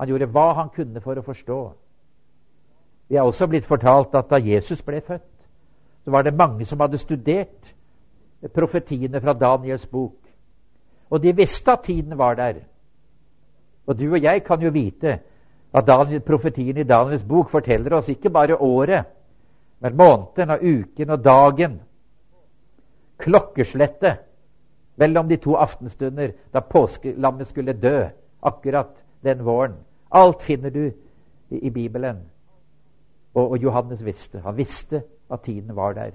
[0.00, 1.58] Han gjorde hva han kunne for å forstå.
[3.12, 5.26] Vi er også blitt fortalt at da Jesus ble født,
[6.04, 7.74] så var det mange som hadde studert
[8.54, 10.16] profetiene fra Daniels bok.
[11.10, 12.62] Og de visste at tiden var der.
[13.86, 15.18] Og du og jeg kan jo vite
[15.74, 19.04] at Daniel, profetien i Daniels bok forteller oss ikke bare året,
[19.84, 21.78] men måneden og uken og dagen.
[23.18, 24.24] Klokkeslettet
[24.96, 28.06] mellom de to aftenstunder da påskelammet skulle dø
[28.42, 29.76] akkurat den våren.
[30.10, 30.86] Alt finner du
[31.50, 32.32] i, i Bibelen.
[33.34, 34.40] Og, og, Johannes visste.
[34.40, 36.10] Han visste at tiden var der.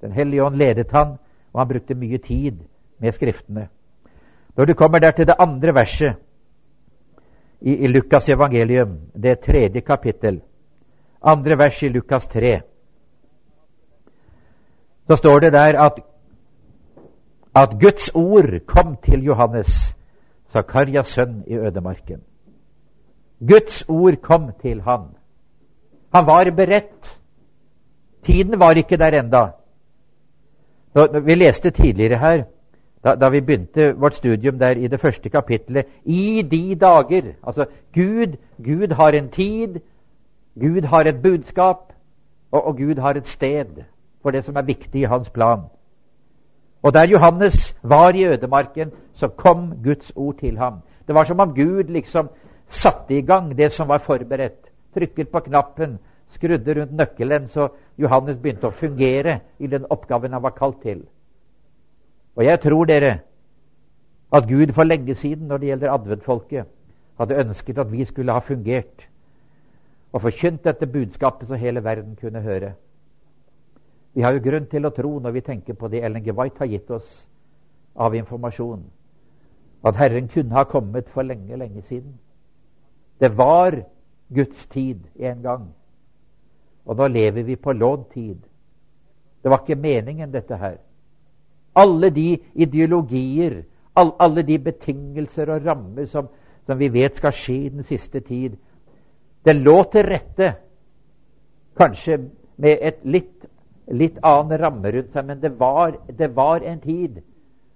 [0.00, 1.16] Den hellige ånd ledet han,
[1.52, 2.58] og han brukte mye tid
[2.98, 3.68] med Skriftene.
[4.56, 6.14] Når du kommer der til det andre verset
[7.60, 10.40] i, i Lukas evangelium, det tredje kapittel,
[11.22, 12.60] andre vers i Lukas 3,
[15.06, 16.00] så står det der at,
[17.54, 19.96] at Guds ord kom til Johannes,
[20.50, 22.22] Zakarias sønn i ødemarken.
[23.48, 25.00] Guds ord kom til han.
[26.12, 27.18] Han var beredt.
[28.24, 29.46] Tiden var ikke der enda.
[31.20, 32.42] Vi leste tidligere her,
[33.04, 37.66] da, da, vi begynte vårt studium der i det første kapittelet, i de dager Altså,
[37.94, 39.80] Gud, Gud har en tid,
[40.60, 41.92] Gud har et budskap,
[42.50, 43.66] og, og Gud har et sted
[44.22, 45.60] for det som er viktig i hans plan.
[46.82, 50.74] Og der Johannes var i ødemarken, så kom Guds ord til ham.
[51.06, 52.28] Det var som om Gud liksom
[52.68, 54.69] satte i gang det som var forberedt.
[54.94, 55.98] Trykket på knappen,
[56.30, 61.04] skrudde rundt nøkkelen, så Johannes begynte å fungere i den oppgaven han var kalt til.
[62.38, 63.12] Og jeg tror dere
[64.32, 66.68] at Gud for lenge siden, når det gjelder adventfolket,
[67.18, 69.08] hadde ønsket at vi skulle ha fungert
[70.12, 72.72] og forkynt dette budskapet så hele verden kunne høre.
[74.14, 76.32] Vi har jo grunn til å tro, når vi tenker på det Ellen G.
[76.34, 77.26] Har gitt oss
[77.94, 78.82] av informasjon,
[79.86, 82.18] at Herren kunne ha kommet for lenge, lenge siden.
[83.20, 83.84] Det var
[84.34, 85.66] Guds tid en gang.
[86.86, 88.14] Og nå lever vi på lånt.
[88.14, 90.78] Det var ikke meningen, dette her.
[91.76, 93.62] Alle de ideologier,
[93.96, 96.28] alle de betingelser og rammer som,
[96.66, 98.56] som vi vet skal skje i den siste tid,
[99.44, 100.54] det lå til rette,
[101.78, 102.18] kanskje
[102.60, 103.46] med et litt,
[103.88, 107.22] litt annen ramme rundt seg, men det var, det var en tid.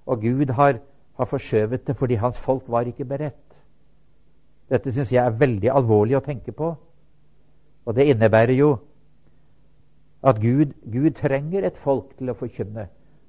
[0.05, 0.79] Og Gud har,
[1.17, 3.44] har forskjøvet det fordi hans folk var ikke beredt.
[4.71, 6.75] Dette syns jeg er veldig alvorlig å tenke på.
[7.85, 8.77] Og det innebærer jo
[10.25, 12.87] at Gud, Gud trenger et folk til å forkynne,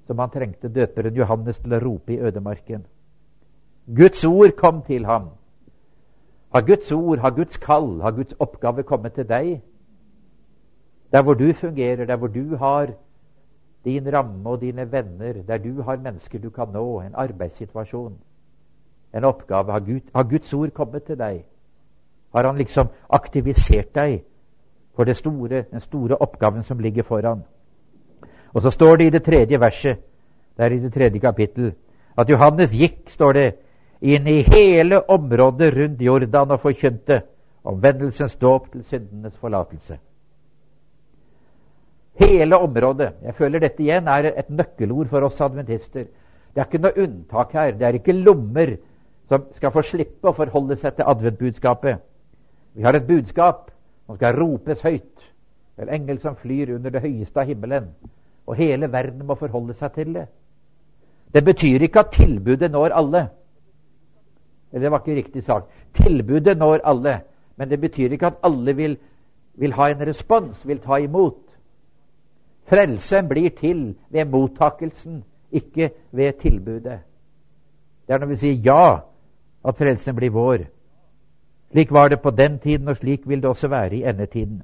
[0.08, 2.86] som han trengte døperen Johannes til å rope i ødemarken.
[3.86, 5.28] Guds ord kom til ham.
[6.54, 9.58] Har Guds ord, har Guds kall, har Guds oppgave kommet til deg?
[11.12, 12.94] Der hvor du fungerer, der hvor du har
[13.84, 18.16] din ramme og dine venner, der du har mennesker du kan nå, en arbeidssituasjon,
[19.14, 19.72] en oppgave.
[19.72, 21.44] Har, Gud, har Guds ord kommet til deg?
[22.34, 24.22] Har han liksom aktivisert deg
[24.96, 27.44] for store, den store oppgaven som ligger foran?
[28.54, 29.98] Og så står det i det tredje verset,
[30.56, 31.72] der i det tredje kapittel,
[32.16, 33.46] at Johannes gikk, står det,
[34.00, 37.22] inn i hele området rundt Jordan og forkynte
[37.64, 39.98] omvendelsens dåp til syndenes forlatelse.
[42.20, 43.12] Hele området.
[43.22, 46.06] Jeg føler dette igjen er et nøkkelord for oss adventister.
[46.54, 47.74] Det er ikke noe unntak her.
[47.76, 48.76] Det er ikke lommer
[49.28, 52.02] som skal få slippe å forholde seg til adventbudskapet.
[52.76, 53.70] Vi har et budskap
[54.06, 55.24] som skal ropes høyt.
[55.78, 57.90] En engel som flyr under det høyeste av himmelen.
[58.46, 60.26] Og hele verden må forholde seg til det.
[61.34, 63.26] Det betyr ikke at tilbudet når alle.
[64.72, 65.66] Eller det var ikke riktig sagt.
[65.94, 67.20] Tilbudet når alle,
[67.56, 68.96] men det betyr ikke at alle vil,
[69.54, 71.42] vil ha en respons, vil ta imot.
[72.66, 76.98] Frelsen blir til ved mottakelsen, ikke ved tilbudet.
[78.06, 78.98] Det er når vi sier ja,
[79.66, 80.66] at frelsen blir vår.
[81.72, 84.62] Slik var det på den tiden, og slik vil det også være i endetiden.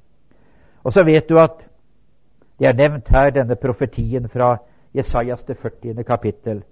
[0.85, 1.69] Og så vet du at
[2.59, 4.57] det er nevnt her denne profetien fra
[4.95, 6.05] Jesajas det 40.
[6.05, 6.63] kapittel.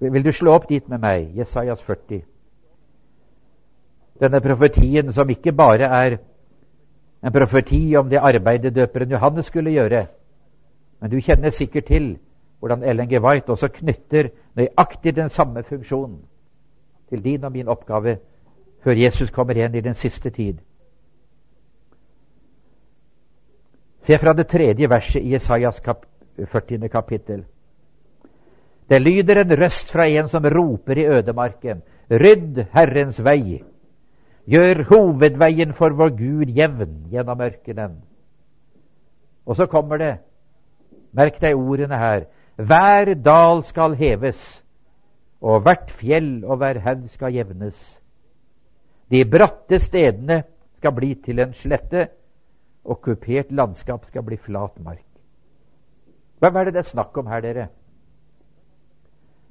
[0.00, 2.22] Vil du slå opp dit med meg, Jesajas 40?
[4.20, 6.16] Denne profetien som ikke bare er
[7.22, 10.06] en profeti om det arbeidet døperen Johannes skulle gjøre,
[11.00, 12.18] men du kjenner sikkert til
[12.58, 13.20] hvordan Ellen G.
[13.22, 16.18] White også knytter nøyaktig den samme funksjonen
[17.08, 18.18] til din og min oppgave
[18.84, 20.58] før Jesus kommer igjen i den siste tid.
[24.02, 26.06] Se fra det tredje verset i Jesajas kap
[26.38, 26.88] 40.
[26.88, 27.44] kapittel.
[28.88, 31.82] Det lyder en røst fra en som roper i ødemarken.
[32.10, 33.62] Rydd Herrens vei.
[34.48, 37.98] Gjør hovedveien for vår Gud jevn gjennom ørkenen.
[39.44, 40.14] Og så kommer det,
[41.12, 42.24] merk deg ordene her,
[42.56, 44.64] hver dal skal heves,
[45.40, 47.78] og hvert fjell og hver haug skal jevnes.
[49.10, 50.42] De bratte stedene
[50.78, 52.08] skal bli til en slette,
[52.84, 55.04] og kupert landskap skal bli flat mark.
[56.38, 57.68] Hvem er det det er snakk om her, dere?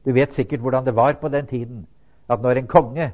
[0.06, 1.88] Du vet sikkert hvordan det var på den tiden,
[2.30, 3.12] at når en konge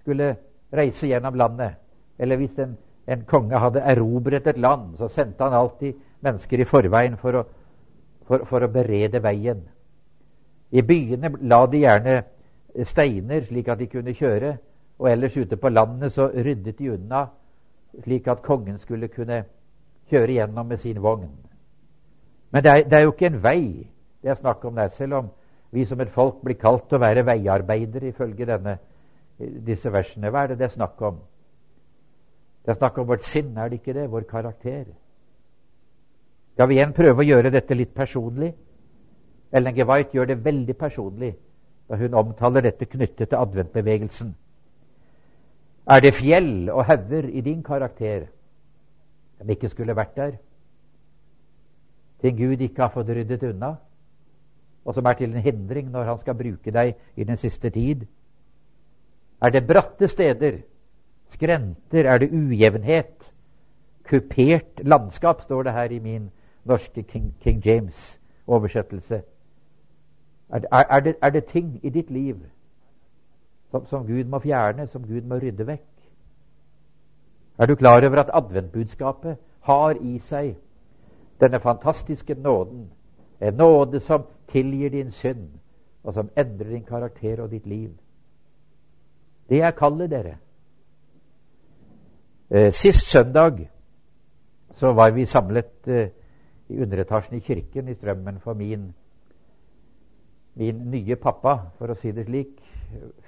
[0.00, 0.36] skulle
[0.72, 1.74] reise gjennom landet,
[2.18, 2.76] eller hvis en,
[3.06, 7.42] en konge hadde erobret et land, så sendte han alltid mennesker i forveien for å,
[8.26, 9.62] for, for å berede veien.
[10.70, 12.22] I byene la de gjerne
[12.84, 14.56] steiner slik at de kunne kjøre,
[14.98, 17.26] og ellers ute på landet så ryddet de unna
[18.02, 19.44] slik at kongen skulle kunne
[20.10, 21.30] kjøre gjennom med sin vogn.
[22.50, 23.62] Men det er, det er jo ikke en vei
[24.22, 25.30] det er snakk om der, selv om
[25.70, 28.78] vi som et folk blir kalt å være veiarbeidere ifølge denne,
[29.38, 30.30] disse versene.
[30.32, 31.20] Hva er det det er snakk om?
[32.64, 34.08] Det er snakk om vårt sinn, er det ikke det?
[34.10, 34.88] Vår karakter.
[36.52, 38.50] Skal vi igjen prøve å gjøre dette litt personlig?
[39.52, 39.84] Ellen G.
[39.88, 41.32] White gjør det veldig personlig
[41.88, 44.34] da hun omtaler dette knyttet til adventbevegelsen.
[45.88, 48.26] Er det fjell og hauger i din karakter
[49.38, 50.32] som ikke skulle vært der?
[52.20, 53.76] Ting Gud ikke har fått ryddet unna,
[54.84, 58.04] og som er til en hindring når han skal bruke deg i den siste tid?
[59.40, 60.60] Er det bratte steder,
[61.30, 63.32] skrenter, er det ujevnhet,
[64.08, 66.30] kupert landskap, står det her i min
[66.64, 69.22] norske King, King James-oversettelse.
[70.50, 72.36] Er, er, det, er det ting i ditt liv
[73.70, 75.86] som, som Gud må fjerne, som Gud må rydde vekk?
[77.58, 80.56] Er du klar over at adventbudskapet har i seg
[81.40, 82.90] denne fantastiske nåden?
[83.40, 85.48] En nåde som tilgir din synd,
[86.02, 87.90] og som endrer din karakter og ditt liv.
[89.48, 90.36] Det er kallet, dere.
[92.50, 93.68] Eh, sist søndag
[94.72, 96.08] så var vi samlet eh,
[96.68, 98.94] i underetasjen i kirken i Strømmen for min,
[100.58, 102.56] min nye pappa, for å si det slik,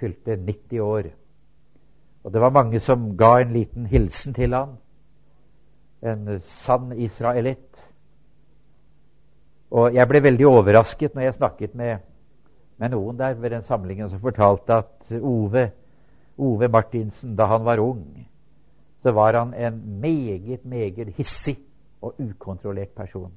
[0.01, 1.11] fylte 90 år.
[2.25, 4.77] Og det var mange som ga en liten hilsen til han.
[6.03, 7.79] En sann israelitt.
[9.71, 12.03] Og jeg ble veldig overrasket når jeg snakket med,
[12.81, 15.69] med noen der ved den samlingen som fortalte at Ove,
[16.40, 18.03] Ove Martinsen, da han var ung,
[19.03, 21.59] så var han en meget, meget hissig
[22.03, 23.33] og ukontrollert person.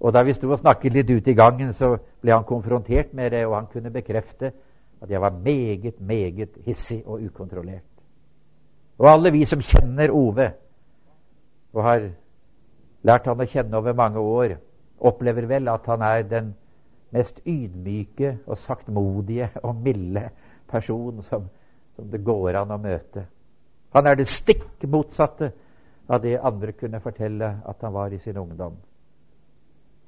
[0.00, 3.30] Og Da vi sto og snakket litt ute i gangen, så ble han konfrontert med
[3.32, 4.52] det, og han kunne bekrefte
[5.00, 7.84] at jeg var meget, meget hissig og ukontrollert.
[8.98, 10.50] Og alle vi som kjenner Ove,
[11.72, 12.08] og har
[13.02, 14.56] lært han å kjenne over mange år,
[15.00, 16.50] opplever vel at han er den
[17.10, 20.28] mest ydmyke og saktmodige og milde
[20.68, 21.48] person som,
[21.96, 23.24] som det går an å møte.
[23.96, 25.50] Han er det stikk motsatte
[26.10, 28.76] av det andre kunne fortelle at han var i sin ungdom.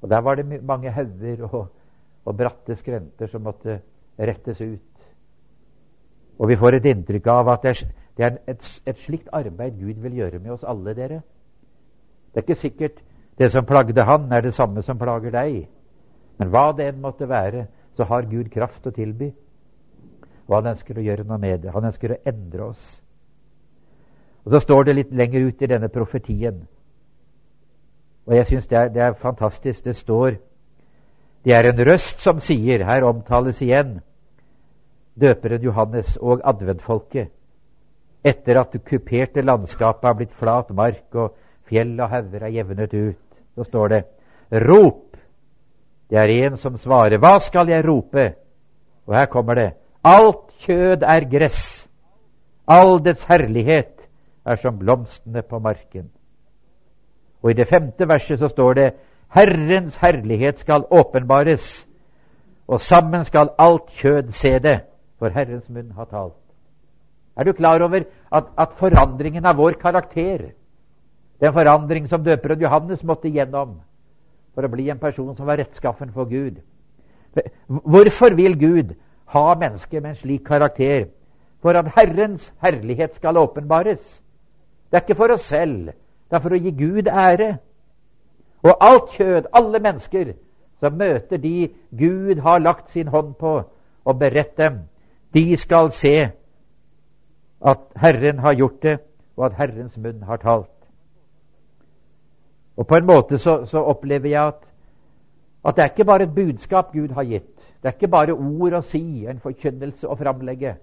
[0.03, 1.67] Og Der var det mange hauger og,
[2.25, 3.79] og bratte skrenter som måtte
[4.19, 5.05] rettes ut.
[6.39, 9.79] Og vi får et inntrykk av at det er, det er et, et, slikt arbeid
[9.79, 11.21] Gud vil gjøre med oss alle, dere.
[12.33, 12.99] Det er ikke sikkert
[13.39, 15.63] det som plagde han, er det samme som plager deg.
[16.37, 19.31] Men hva det enn måtte være, så har Gud kraft å tilby.
[20.49, 21.71] Og han ønsker å gjøre noe med det.
[21.71, 22.83] Han ønsker å endre oss.
[24.43, 26.65] Og Så står det litt lenger ut i denne profetien.
[28.27, 29.83] Og jeg syns det, det, er fantastisk.
[29.85, 30.35] Det står
[31.45, 33.99] Det er en røst som sier Her omtales igjen
[35.19, 37.29] døperen Johannes og adventfolket.
[38.23, 41.35] Etter at det kuperte landskapet har blitt flat mark og
[41.69, 44.03] fjell og hauger er jevnet ut, så står det
[44.63, 45.17] Rop!
[46.09, 47.17] Det er en som svarer.
[47.17, 48.33] Hva skal jeg rope?
[49.07, 49.69] Og her kommer det.
[50.03, 51.87] Alt kjød er gress.
[52.67, 54.03] All dets herlighet
[54.45, 56.11] er som blomstene på marken.
[57.43, 58.93] Og i det femte verset så står det
[59.33, 61.87] Herrens herlighet skal åpenbares,
[62.67, 64.79] og sammen skal alt kjød se det,
[65.19, 66.37] for Herrens munn har talt.
[67.37, 70.51] Er du klar over at, at forandringen av vår karakter,
[71.41, 73.79] den forandring som døperen Johannes måtte igjennom
[74.53, 76.61] for å bli en person som var rettskaffen for Gud,
[77.67, 81.05] Hvorfor vil Gud ha mennesker med en slik karakter?
[81.61, 84.21] For at Herrens herlighet skal åpenbares.
[84.91, 85.93] Det er ikke for oss selv.
[86.33, 87.47] Det er for å gi Gud ære.
[88.65, 90.31] Og alt kjød, alle mennesker
[90.81, 93.51] som møter de Gud har lagt sin hånd på
[94.05, 94.79] og beredt dem,
[95.33, 96.31] de skal se
[97.61, 98.95] at Herren har gjort det,
[99.37, 100.73] og at Herrens munn har talt.
[102.77, 104.65] Og På en måte så, så opplever jeg at,
[105.65, 107.61] at, det er ikke bare et budskap Gud har gitt.
[107.83, 110.75] Det er ikke bare ord å si, en forkynnelse å framlegge.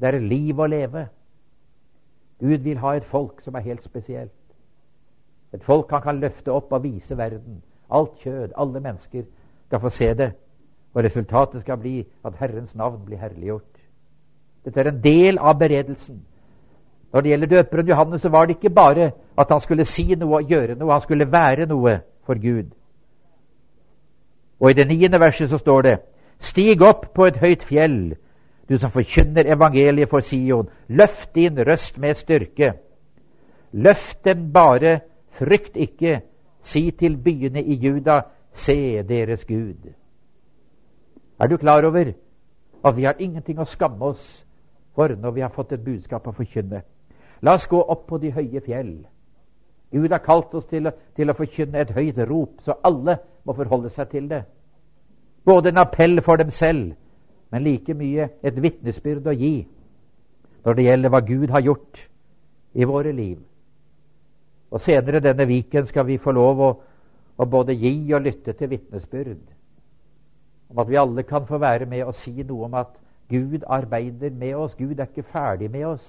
[0.00, 1.06] Det er liv å leve.
[2.40, 4.32] Gud vil ha et folk som er helt spesielt.
[5.56, 7.62] Et folk han kan løfte opp og vise verden.
[7.90, 9.22] Alt kjød, alle mennesker
[9.66, 10.30] skal få se det.
[10.94, 13.72] Og resultatet skal bli at Herrens navn blir herliggjort.
[14.64, 16.20] Dette er en del av beredelsen.
[17.12, 20.42] Når det gjelder døperen Johannes, så var det ikke bare at han skulle si noe
[20.42, 20.92] og gjøre noe.
[20.92, 22.74] Han skulle være noe for Gud.
[24.60, 25.96] Og i det niende verset så står det
[26.38, 28.16] Stig opp på et høyt fjell,
[28.68, 30.68] du som forkynner evangeliet for Sion.
[30.88, 32.72] Løft din røst med styrke.
[33.72, 35.00] Løft den bare,
[35.38, 36.20] frykt ikke.
[36.66, 38.20] Si til byene i Juda,
[38.52, 39.92] se deres Gud.
[41.38, 42.12] Er du klar over
[42.84, 44.44] at vi har ingenting å skamme oss
[44.94, 46.82] for når vi har fått et budskap å forkynne?
[47.42, 49.06] La oss gå opp på de høye fjell.
[49.92, 53.90] Gud har kalt oss til til å forkynne et høyt rop, så alle må forholde
[53.90, 54.42] seg til det.
[55.44, 56.94] Både en appell for dem selv,
[57.50, 59.66] men like mye et vitnesbyrd å gi
[60.64, 62.00] når det gjelder hva Gud har gjort
[62.74, 63.38] i våre liv.
[64.76, 66.70] Og Senere denne viken skal vi få lov å,
[67.40, 69.38] å både gi og lytte til vitnesbyrd.
[70.68, 72.90] Om at vi alle kan få være med og si noe om at
[73.32, 74.74] Gud arbeider med oss.
[74.76, 76.04] Gud er ikke ferdig med oss.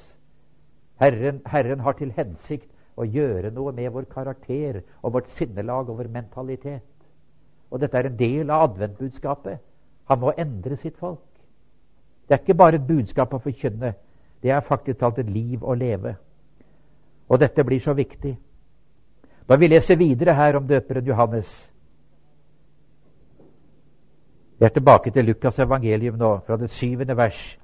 [1.00, 6.02] Herren, Herren har til hensikt å gjøre noe med vår karakter og vårt sinnelag og
[6.02, 6.84] vår mentalitet.
[7.72, 9.62] Og dette er en del av adventbudskapet.
[10.12, 11.24] Han må endre sitt folk.
[12.28, 13.94] Det er ikke bare et budskap å forkynne.
[14.44, 16.18] Det er faktisk talt et liv å leve.
[17.30, 18.36] Og dette blir så viktig.
[19.48, 21.72] Når vi leser videre her om døperen Johannes
[24.60, 27.60] Vi er tilbake til Lukas evangelium nå, fra det syvende vers.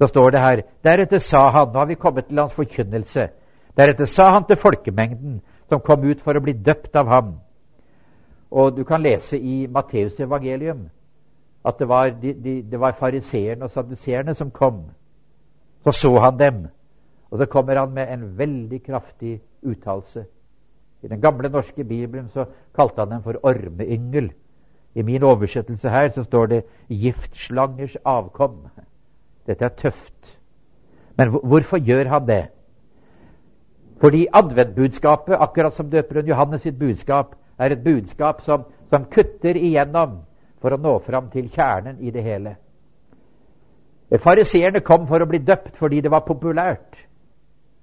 [0.00, 3.28] Da står det her Deretter sa han Nå har vi kommet til hans forkynnelse.
[3.76, 7.34] Deretter sa han til folkemengden som kom ut for å bli døpt av ham.
[8.50, 10.88] Og du kan lese i Matteus evangelium
[11.64, 14.84] at det var, de, de, var fariseerne og saduseerne som kom.
[15.84, 16.66] Så så han dem,
[17.30, 20.24] og så kommer han med en veldig kraftig uttalelse.
[21.02, 24.32] I den gamle norske bibelen så kalte han dem for ormeyngel.
[24.94, 28.68] I min oversettelse her så står det 'giftslangers avkom'.
[29.46, 30.38] Dette er tøft.
[31.16, 32.46] Men hvorfor gjør han det?
[34.00, 40.20] Fordi adventbudskapet, akkurat som døperen Johannes sitt budskap, er et budskap som, som kutter igjennom
[40.62, 42.56] for å nå fram til kjernen i det hele.
[44.16, 47.07] Fariseerne kom for å bli døpt fordi det var populært.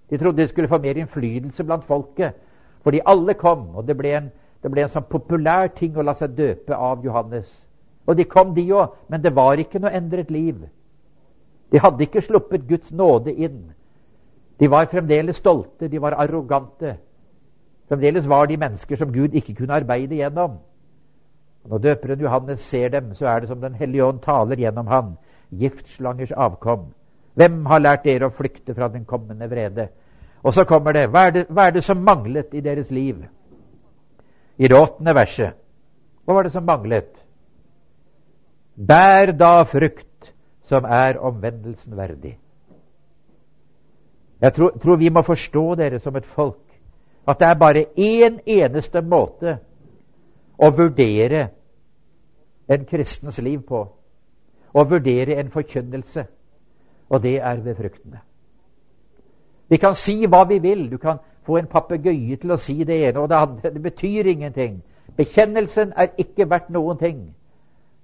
[0.09, 2.33] De trodde de skulle få mer innflytelse blant folket,
[2.83, 4.31] fordi alle kom, og det ble en,
[4.63, 7.49] det ble en sånn populær ting å la seg døpe av Johannes.
[8.05, 10.59] Og de kom, de òg, men det var ikke noe endret liv.
[11.73, 13.73] De hadde ikke sluppet Guds nåde inn.
[14.59, 16.95] De var fremdeles stolte, de var arrogante.
[17.89, 20.59] Fremdeles var de mennesker som Gud ikke kunne arbeide gjennom.
[21.65, 25.17] Når døperen Johannes ser dem, så er det som Den hellige ånd taler gjennom han.
[25.49, 26.93] Giftslangers avkom.
[27.35, 29.89] Hvem har lært dere å flykte fra den kommende vrede?
[30.43, 33.25] Og så kommer det hva det, hva er det som manglet i deres liv?
[34.57, 35.57] I det åttende verset.
[36.25, 37.11] Hva var det som manglet?
[38.75, 40.31] Bær da frukt
[40.65, 42.37] som er omvendelsen verdig.
[44.41, 46.61] Jeg tror, tror vi må forstå dere som et folk
[47.27, 49.57] at det er bare én eneste måte
[50.57, 51.47] å vurdere
[52.67, 53.81] en kristens liv på.
[54.73, 56.25] Å vurdere en forkynnelse.
[57.09, 58.19] Og det er ved fruktene.
[59.69, 60.91] Vi kan si hva vi vil.
[60.91, 63.73] Du kan få en papegøye til å si det ene og det andre.
[63.73, 64.81] Det betyr ingenting.
[65.17, 67.25] Bekjennelsen er ikke verdt noen ting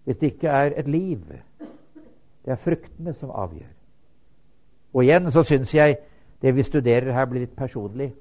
[0.05, 1.19] hvis det ikke er et liv.
[2.45, 3.69] Det er fruktene som avgjør.
[4.93, 5.97] Og igjen så syns jeg
[6.41, 8.13] det vi studerer her, blir litt personlig.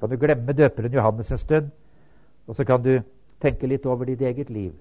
[0.00, 1.70] Kan du glemme døperen Johannes en stund,
[2.46, 3.00] og så kan du
[3.42, 4.72] tenke litt over ditt eget liv.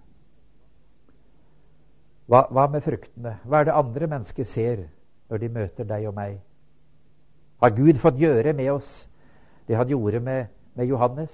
[2.27, 3.37] Hva, hva, med fruktene?
[3.45, 4.85] Hva er det andre mennesker ser
[5.29, 6.37] når de møter deg og meg?
[7.61, 9.07] Har Gud fått gjøre med oss
[9.67, 10.45] det han gjorde med,
[10.75, 11.33] med Johannes?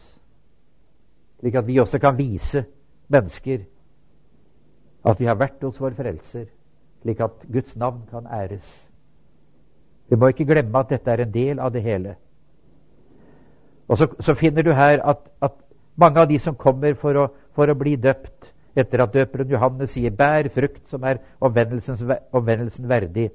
[1.39, 2.65] Slik at vi også kan vise
[3.11, 3.65] mennesker
[5.05, 6.45] at vi har vært hos vår Frelser,
[7.01, 8.67] slik at Guds navn kan æres.
[10.09, 12.15] Vi må ikke glemme at dette er en del av det hele.
[13.87, 15.57] Og så, så finner du her at, at
[15.95, 19.91] mange av de som kommer for å, for å bli døpt, etter at døperen Johannes
[19.91, 23.31] sier 'bær frukt som er omvendelsen verdig',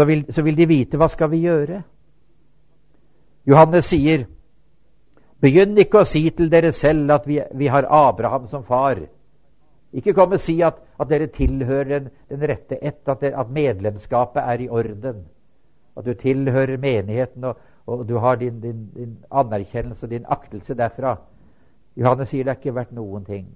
[0.00, 1.82] så vil, så vil de vite hva skal vi gjøre.
[3.44, 4.24] Johannes sier,
[5.40, 9.08] 'Begynn ikke å si til dere selv at vi, vi har Abraham som far.'
[9.92, 14.40] Ikke kom og si at, at dere tilhører den, den rette ett, at, at, medlemskapet
[14.40, 15.24] er i orden.
[15.96, 20.74] At du tilhører menigheten, og, og du har din, din, din, anerkjennelse og din aktelse
[20.78, 21.16] derfra.
[21.96, 23.48] Johannes sier det er ikke verdt noen ting.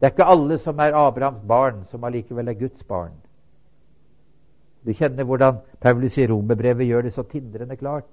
[0.00, 3.14] Det er ikke alle som er Abrahams barn, som allikevel er Guds barn.
[4.86, 8.10] Du kjenner hvordan Paulus i romerbrevet gjør det så tindrende klart.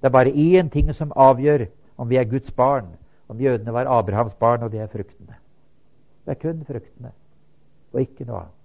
[0.00, 1.66] Det er bare én ting som avgjør
[1.96, 2.88] om vi er Guds barn,
[3.28, 5.36] om jødene var Abrahams barn, og det er fruktene.
[6.24, 7.12] Det er kun fruktene,
[7.92, 8.62] og ikke noe annet.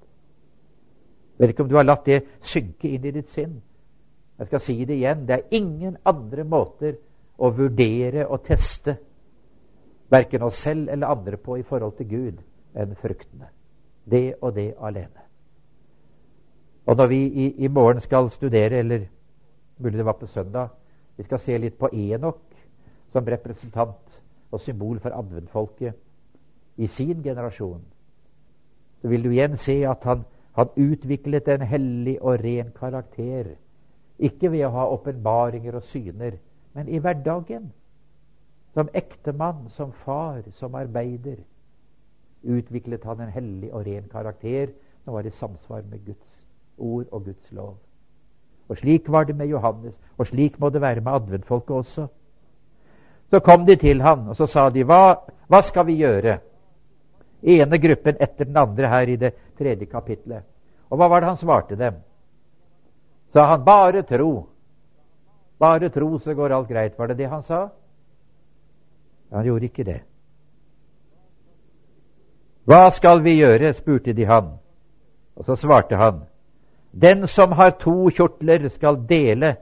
[1.37, 3.59] Jeg vet ikke om du har latt det synke inn i ditt sinn.
[4.39, 5.27] Jeg skal si det igjen.
[5.27, 6.95] Det er ingen andre måter
[7.37, 8.97] å vurdere og teste
[10.09, 12.41] verken oss selv eller andre på i forhold til Gud
[12.77, 13.51] enn fruktene.
[14.05, 15.26] Det og det alene.
[16.87, 19.05] Og når vi i, i morgen skal studere, eller
[19.77, 20.67] mulig det var på søndag,
[21.17, 22.41] vi skal se litt på Enok
[23.11, 24.21] som representant
[24.51, 25.93] og symbol for adventfolket
[26.77, 27.81] i sin generasjon,
[29.01, 30.23] så vil du igjen se at han,
[30.55, 33.51] han utviklet en hellig og ren karakter.
[34.17, 36.39] Ikke ved å ha åpenbaringer og syner,
[36.73, 37.71] men i hverdagen.
[38.73, 41.37] Som ektemann, som far, som arbeider
[42.43, 44.71] utviklet han en hellig og ren karakter
[45.03, 46.36] som var i samsvar med Guds
[46.77, 47.77] ord og Guds lov.
[48.69, 52.07] Og Slik var det med Johannes, og slik må det være med adventfolket også.
[53.29, 55.15] Så kom de til han, og så sa de, hva,
[55.47, 56.39] hva skal vi gjøre?
[57.41, 60.43] ene gruppen etter den andre her i det tredje kapitlet.
[60.89, 61.99] Og hva var det han svarte dem?
[63.33, 64.47] Sa han bare tro.
[65.59, 66.97] Bare tro, så går alt greit.
[66.97, 67.67] Var det det han sa?
[69.31, 70.01] Han gjorde ikke det.
[72.67, 73.73] Hva skal vi gjøre?
[73.73, 74.57] spurte de han.
[75.35, 76.23] Og så svarte han.
[76.91, 79.55] Den som har to kjortler, skal dele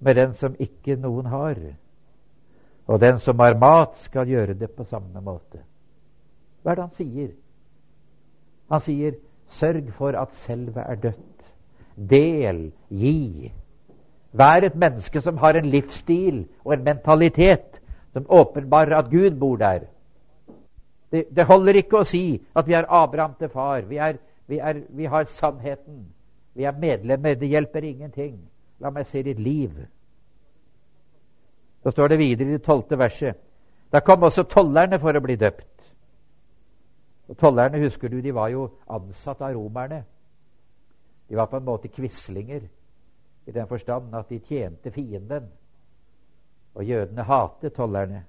[0.00, 1.56] med den som ikke noen har.
[2.86, 5.62] Og den som har mat, skal gjøre det på samme måte.
[6.62, 7.30] Hva er det han sier?
[8.70, 9.14] Han sier,
[9.50, 11.46] 'Sørg for at selve er dødt'.
[12.10, 13.52] Del, gi.
[14.32, 17.80] Vær et menneske som har en livsstil og en mentalitet
[18.12, 19.80] som åpenbarer at Gud bor der.
[21.12, 23.80] Det, det holder ikke å si at vi er Abraham til far.
[23.80, 26.06] Vi, er, vi, er, vi har sannheten.
[26.54, 27.34] Vi er medlemmer.
[27.34, 28.38] Det hjelper ingenting.
[28.80, 29.74] La meg se ditt liv.
[31.82, 33.36] Så står det videre i det tolvte verset.
[33.92, 35.66] Da kom også tollerne for å bli døpt.
[37.30, 40.02] Og Tollerne husker du, de var jo ansatt av romerne.
[41.30, 42.64] De var på en måte quislinger
[43.46, 45.46] i den forstand at de tjente fienden.
[46.74, 48.24] Og jødene hatet tollerne.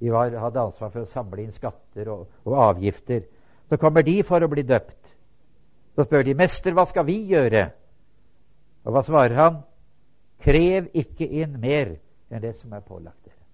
[0.00, 3.22] De var, hadde ansvar for å samle inn skatter og, og, avgifter.
[3.70, 5.03] Så kommer de for å bli døpt.
[5.94, 7.70] Så spør de, 'Mester, hva skal vi gjøre?'
[8.84, 9.62] Og hva svarer han?
[10.40, 11.96] 'Krev ikke inn mer
[12.30, 13.44] enn det som er pålagt dere'.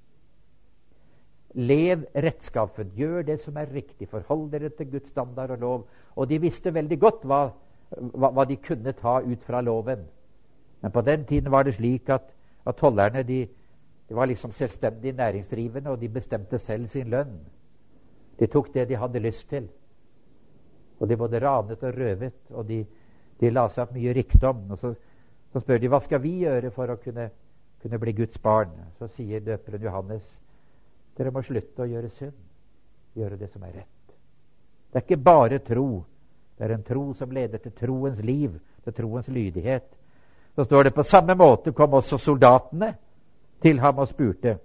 [1.55, 2.93] Lev rettskaffen.
[2.97, 4.09] Gjør det som er riktig.
[4.09, 5.87] Forhold dere til Guds standard og lov.
[6.17, 7.51] Og de visste veldig godt hva,
[7.91, 10.07] hva, hva de kunne ta ut fra loven.
[10.83, 12.23] Men på den tiden var det slik at,
[12.67, 13.49] at tollerne de,
[14.09, 17.41] de, var liksom selvstendig næringsdrivende, og de bestemte selv sin lønn.
[18.39, 19.69] De tok det de hadde lyst til.
[21.01, 22.83] Og de både ranet og røvet, og de,
[23.41, 24.67] de la seg opp mye rikdom.
[24.71, 24.93] Og så,
[25.53, 27.31] så, spør de hva skal vi gjøre for å kunne,
[27.81, 28.75] kunne bli Guds barn.
[28.99, 30.29] Så sier døperen Johannes
[31.17, 32.37] dere må slutte å gjøre synd.
[33.19, 34.15] Gjøre det som er rett.
[34.91, 36.05] Det er ikke bare tro.
[36.57, 39.89] Det er en tro som leder til troens liv, til troens lydighet.
[40.55, 42.95] Så står det på samme måte kom også soldatene
[43.63, 44.57] til ham og spurte.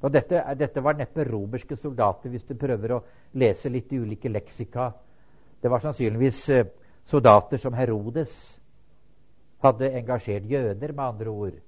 [0.00, 3.02] Og dette, dette var neppe romerske soldater, hvis du prøver å
[3.36, 4.88] lese litt i ulike leksika.
[5.62, 6.66] Det var sannsynligvis eh,
[7.04, 8.36] soldater som Herodes
[9.60, 11.58] hadde engasjert jøder, med andre ord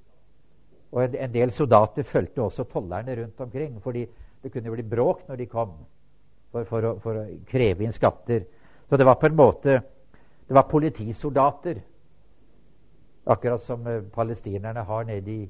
[0.93, 4.07] og en, en del soldater fulgte også tollerne rundt omkring, fordi
[4.43, 5.73] det kunne bli bråk når de kom
[6.53, 8.45] for, for, å, for, å, kreve inn skatter.
[8.89, 9.81] Så det var på en måte
[10.43, 11.79] det var politisoldater,
[13.25, 15.45] akkurat som uh, palestinerne har nede i,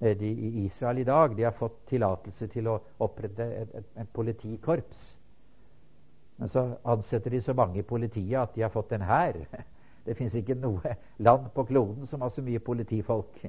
[0.00, 1.34] nede i, Israel i dag.
[1.36, 5.02] De har fått tillatelse til å opprette et, et, et politikorps.
[6.36, 9.36] Men så ansetter de så mange i politiet at de har fått en hær.
[10.06, 13.44] Det fins ikke noe land på kloden som har så mye politifolk.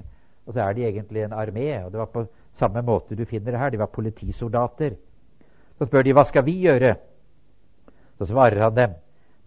[0.46, 1.86] Og så er de egentlig en armé.
[1.86, 3.72] og Det var på samme måte du finner det her.
[3.74, 4.94] De var politisoldater.
[5.80, 6.94] Så spør de hva skal vi gjøre.
[8.20, 8.94] Så svarer han dem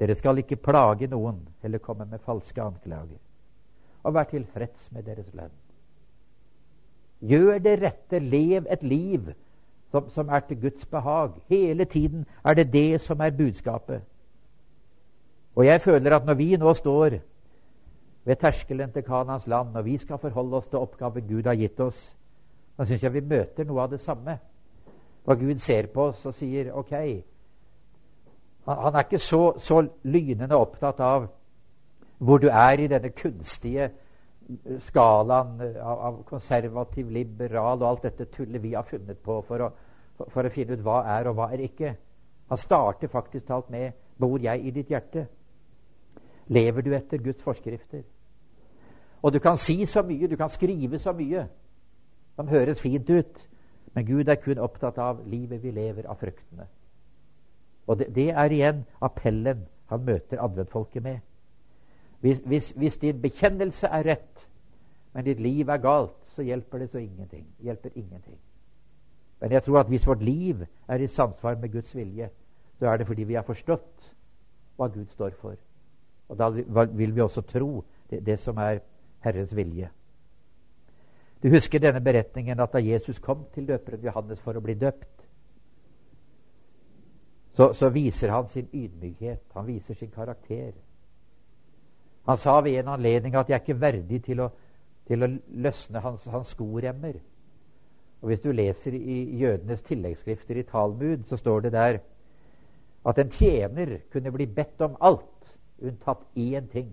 [0.01, 3.21] dere skal ikke plage noen eller komme med falske anklager.
[4.05, 5.55] Og vær tilfreds med deres lønn.
[7.25, 9.33] Gjør det rette, lev et liv
[9.91, 11.31] som, som er til Guds behag.
[11.49, 14.03] Hele tiden er det det som er budskapet.
[15.57, 17.11] Og jeg føler at når vi nå står
[18.25, 21.81] ved terskelen til Kanans land, når vi skal forholde oss til oppgaven Gud har gitt
[21.81, 22.17] oss,
[22.79, 24.39] da syns jeg vi møter noe av det samme.
[25.27, 26.93] Når Gud ser på oss og sier OK
[28.67, 31.29] Han, er ikke så, så lynende opptatt av
[32.19, 33.91] hvor du er i denne kunstige
[34.81, 39.71] skalaen av, av konservativ, liberal og alt dette tullet vi har funnet på for å,
[40.33, 41.95] for å finne ut hva er og hva er ikke.
[42.51, 45.27] Han starter faktisk talt med 'Bor jeg i ditt hjerte?'
[46.49, 48.03] Lever du etter Guds forskrifter?
[49.23, 51.49] Og du kan si så mye, du kan skrive så mye
[52.37, 53.49] som høres fint ut,
[53.95, 56.69] men Gud er kun opptatt av livet vi lever av fruktene.
[57.87, 61.19] Og det, det er igjen appellen han møter adventfolket med.
[62.27, 64.49] Hvis, hvis, hvis, din bekjennelse er rett,
[65.15, 67.45] men ditt liv er galt, så hjelper det så ingenting.
[67.63, 68.39] Hjelper ingenting.
[69.41, 72.29] Men jeg tror at hvis vårt liv er i samsvar med Guds vilje,
[72.79, 74.09] så er det fordi vi har forstått
[74.77, 75.55] hva Gud står for.
[76.29, 76.49] Og da
[76.87, 78.81] vil vi også tro det, det som er
[79.23, 79.91] Herrens vilje.
[81.43, 85.13] Du husker denne beretningen at da Jesus kom til døperen Johannes for å bli døpt,
[87.55, 90.75] så, så viser han sin ydmykhet, han viser sin karakter.
[92.27, 94.49] Han sa ved en anledning at 'jeg er ikke verdig til å,
[95.07, 97.21] til å løsne hans, hans skoremmer'.
[98.23, 101.99] Og Hvis du leser i jødenes tilleggsskrifter i Talmud, så står det der
[103.07, 106.91] at en tjener kunne bli bedt om alt unntatt én ting.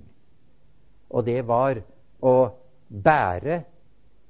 [1.10, 1.82] Og det var
[2.22, 2.50] å
[2.90, 3.64] bære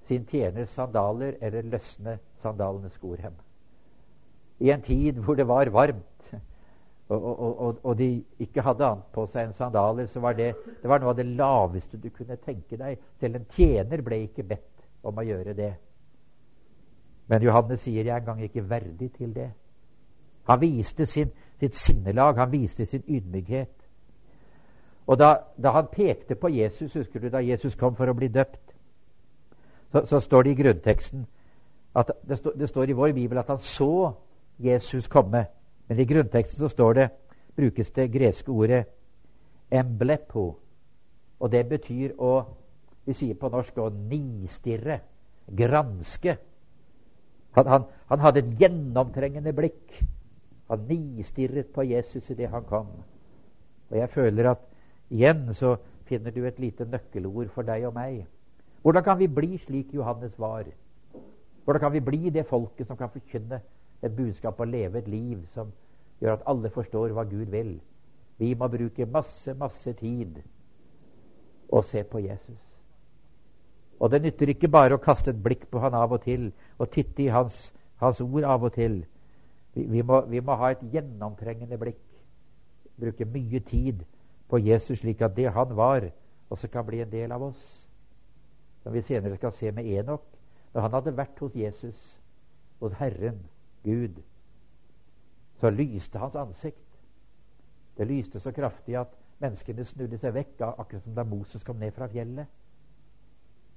[0.08, 3.34] sin tjeners sandaler eller løsne sandalenes skorhem.
[4.60, 6.34] I en tid hvor det var varmt,
[7.10, 10.90] og, og, og, de ikke hadde annet på seg enn sandaler, så var det, det
[10.90, 13.02] var noe av det laveste du kunne tenke deg.
[13.20, 15.74] Selv en tjener ble ikke bedt om å gjøre det.
[17.28, 19.50] Men Johannes sier jeg er engang ikke verdig til det.
[20.48, 23.76] Han viste sin, sitt sinnelag, han viste sin ydmykhet.
[25.08, 28.28] Og da, da, han pekte på Jesus, husker du da Jesus kom for å bli
[28.32, 28.74] døpt,
[29.92, 31.26] så, så står det i grunnteksten
[31.96, 34.14] at det, stå, det, står i vår bibel at han så
[34.60, 35.46] Jesus komme.
[35.94, 37.04] Men i grunnteksten så står det,
[37.54, 38.80] brukes det greske ordet
[39.70, 40.56] emblepo.
[41.38, 42.34] Og det betyr å
[43.04, 44.96] Vi sier på norsk å nistirre,
[45.52, 46.38] granske.
[47.58, 49.98] Han, han, han hadde et gjennomtrengende blikk.
[50.72, 52.88] Han nistirret på Jesus idet han kom.
[53.92, 54.64] Og jeg føler at
[55.12, 55.74] igjen så
[56.08, 58.24] finner du et lite nøkkelord for deg og meg.
[58.88, 60.72] Hvordan kan vi bli slik Johannes var?
[61.68, 63.60] Hvordan kan vi bli det folket som kan forkynne
[64.00, 65.76] et budskap og leve et liv som
[66.24, 67.76] gjør at alle forstår hva Gud vil.
[68.40, 70.40] Vi må bruke masse, masse tid
[71.70, 72.62] og se på Jesus.
[74.00, 76.50] Og det nytter ikke bare å kaste et blikk på han av og til
[76.80, 77.70] og titte i hans,
[78.02, 79.04] hans ord av og til.
[79.74, 82.02] Vi, vi, må, vi, må, ha et gjennomtrengende blikk.
[83.00, 84.04] Bruke mye tid
[84.50, 86.10] på Jesus, slik at det han var,
[86.54, 87.64] også kan bli en del av oss.
[88.84, 90.26] Som vi senere skal se med Enok.
[90.74, 91.98] Når han hadde vært hos Jesus,
[92.82, 93.40] hos Herren,
[93.86, 94.22] Gud,
[95.64, 96.98] så lyste hans ansikt.
[97.98, 101.94] Det lyste så kraftig at menneskene snudde seg vekk, akkurat som da Moses kom ned
[101.96, 102.50] fra fjellet.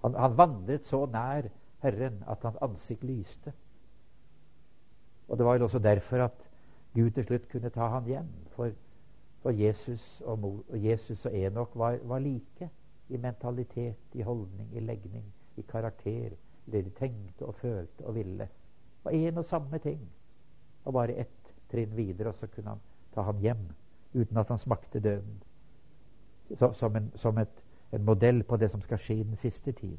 [0.02, 1.46] Han, han vandret så nær
[1.84, 3.52] Herren at hans ansikt lyste.
[5.28, 6.42] Og Det var vel også derfor at
[6.94, 8.34] Gud til slutt kunne ta ham hjem.
[8.56, 8.74] For,
[9.42, 12.70] for Jesus, og, og, Jesus og Enok var, var like
[13.08, 15.26] i mentalitet, i holdning, i legning,
[15.56, 16.34] i karakter,
[16.66, 20.00] i det de tenkte og følte og ville Det var én og samme ting.
[20.84, 21.35] Og bare ett
[21.76, 22.82] trinn videre, og så kunne han
[23.14, 23.68] ta ham hjem
[24.16, 25.42] uten at han smakte døden.
[26.58, 27.62] Så, som, en, som et,
[27.92, 29.96] en, modell på det som skal skje i den siste tid.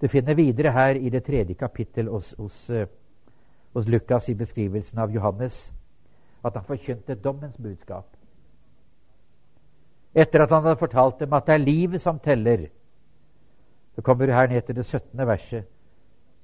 [0.00, 2.86] Du finner videre her i det tredje kapittel hos, hos, uh,
[3.74, 5.66] hos Lukas i beskrivelsen av Johannes
[6.44, 8.06] at han forkynte dommens budskap.
[10.14, 12.68] Etter at han hadde fortalt dem at det er livet som teller,
[13.94, 15.26] så kommer du her ned til det 17.
[15.26, 15.64] verset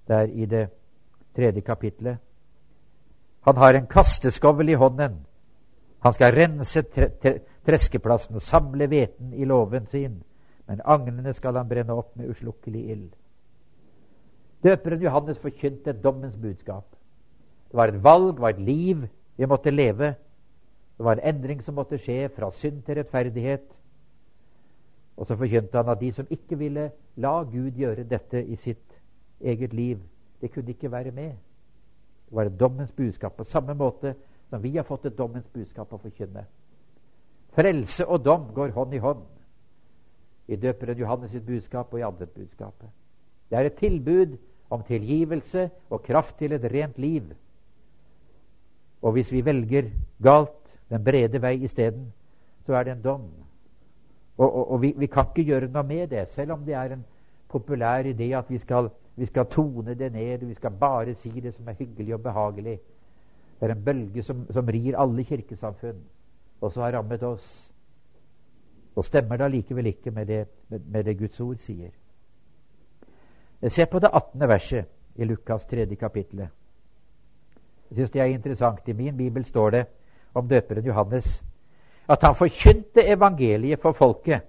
[0.08, 0.68] der i det
[1.36, 2.18] tredje kapitlet.
[3.40, 5.26] Han har en kasteskovl i hånden.
[6.00, 10.22] Han skal rense tre tre treskeplassen og samle hveten i låven sin,
[10.66, 13.10] men agnene skal han brenne opp med uslukkelig ild.
[14.64, 16.84] Døperen Johannes forkynte dommens budskap.
[17.70, 19.04] Det var et valg, det var et liv
[19.36, 20.14] vi måtte leve.
[20.96, 23.68] Det var en endring som måtte skje fra synd til rettferdighet.
[25.16, 29.00] Og så forkynte han at de som ikke ville la Gud gjøre dette i sitt
[29.40, 29.98] eget liv,
[30.40, 31.32] det kunne ikke være med.
[32.30, 34.14] Det var et dommens budskap på samme måte
[34.50, 36.44] som vi har fått et dommens budskap å forkynne.
[37.54, 39.26] Frelse og dom går hånd i hånd
[40.50, 42.88] i døperen Johannes sitt budskap og i andre budskapet.
[43.50, 44.36] Det er et tilbud
[44.70, 47.26] om tilgivelse og kraft til et rent liv.
[49.02, 49.90] Og hvis vi velger
[50.22, 50.54] galt,
[50.90, 52.12] den brede vei isteden,
[52.66, 53.28] så er det en dom.
[54.38, 56.94] Og, og, og vi, vi, kan ikke gjøre noe med det, selv om det er
[56.94, 57.04] en
[57.50, 58.90] populær idé at vi skal,
[59.20, 62.78] vi skal tone det ned, vi skal bare si det som er hyggelig og behagelig.
[63.60, 65.98] Det er en bølge som, som rir alle kirkesamfunn,
[66.60, 67.72] og som har rammet oss.
[68.96, 71.92] Og stemmer da likevel ikke med det, med, det Guds ord sier.
[73.68, 74.48] Se på det 18.
[74.48, 75.84] verset i Lukas 3.
[76.00, 76.46] kapittel.
[77.90, 78.88] Jeg syns det er interessant.
[78.88, 79.86] I min bibel står det
[80.34, 81.42] om døperen Johannes
[82.08, 84.40] at han forkynte evangeliet for folket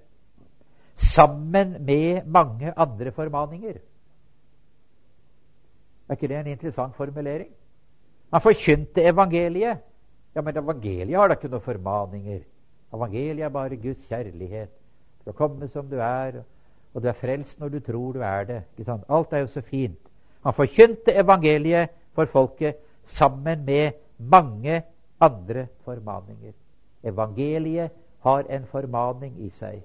[0.95, 3.91] sammen med mange andre formaninger.
[6.10, 7.49] Er ikke det en interessant formulering?
[8.32, 9.78] Han forkynte evangeliet.
[10.36, 12.39] Ja, men evangeliet har da ikke noen formaninger.
[12.93, 14.70] Evangeliet er bare Guds kjærlighet.
[15.20, 16.41] Du skal komme som du er,
[16.93, 18.62] og du er frelst når du tror du er det.
[19.10, 19.99] Alt er jo så fint.
[20.43, 24.84] Han forkynte evangeliet for folket sammen med mange
[25.22, 26.54] andre formaninger.
[27.04, 29.82] Evangeliet har en formaning i seg.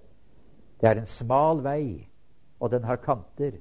[0.81, 2.09] Det er en smal vei,
[2.61, 3.53] og den har kanter.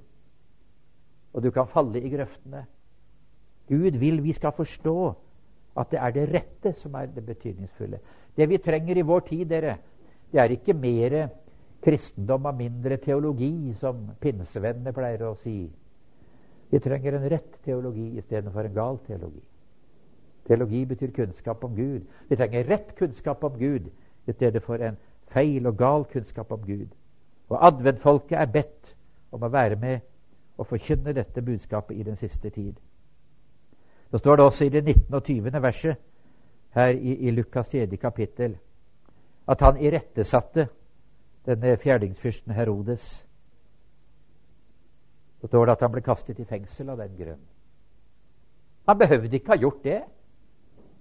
[1.35, 2.63] Og du kan falle i grøftene.
[3.67, 4.97] Gud vil vi skal forstå
[5.75, 7.99] at det er det rette som er det betydningsfulle.
[8.37, 9.77] Det vi trenger i vår tid, dere,
[10.31, 11.17] det er ikke mer
[11.83, 15.65] kristendom og mindre teologi, som pinsevennene pleier å si.
[16.71, 19.43] Vi trenger en rett teologi istedenfor en gal teologi.
[20.47, 22.01] Teologi betyr kunnskap om Gud.
[22.29, 23.91] Vi trenger rett kunnskap om Gud
[24.25, 24.97] i stedet for en
[25.33, 26.89] feil og gal kunnskap om Gud.
[27.49, 28.95] Og adventfolket er bedt
[29.31, 30.05] om å være med
[30.57, 32.73] og forkynne dette budskapet i den siste tid.
[34.11, 35.13] Så står det også i det 19.
[35.13, 35.61] og 20.
[35.61, 35.95] verset
[36.75, 37.87] her i, i Lukas 3.
[37.97, 38.57] kapittel
[39.47, 40.67] at han irettesatte
[41.45, 43.25] denne fjerdingsfyrsten Herodes.
[45.41, 47.43] Så står det at han ble kastet i fengsel av den grunn.
[48.87, 50.01] Han behøvde ikke ha gjort det.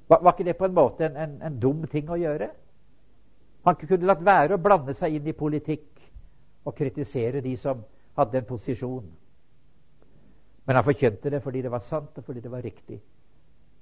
[0.09, 2.51] Var, var ikke det på en måte en, en, en, dum ting å gjøre?
[3.65, 6.03] Han kunne latt være å blande seg inn i politikk
[6.65, 7.81] og kritisere de som
[8.17, 9.07] hadde en posisjon.
[10.65, 13.01] Men han forkjønte det fordi det var sant, og fordi det var riktig.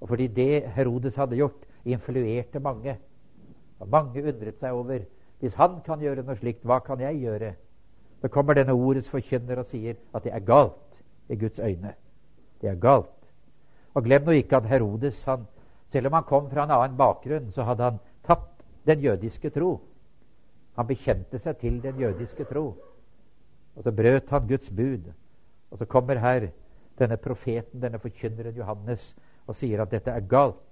[0.01, 2.97] Og fordi det Herodes hadde gjort, influerte mange.
[3.79, 5.05] Og mange undret seg over
[5.43, 7.49] hvis han kan gjøre noe slikt, hva kan jeg gjøre?
[8.23, 11.97] Så kommer denne ordets forkynner og sier at det er galt i Guds øyne.
[12.63, 13.11] Det er galt.
[13.95, 15.49] Og glem nå ikke at Herodes, han,
[15.91, 19.81] selv om han kom fra en annen bakgrunn, så hadde han tatt den jødiske tro.
[20.79, 22.65] Han bekjente seg til den jødiske tro.
[23.75, 25.11] Og så brøt han Guds bud.
[25.71, 26.53] Og så kommer her
[27.03, 29.13] denne profeten, denne forkynneren Johannes,
[29.47, 30.69] og sier at dette er galt.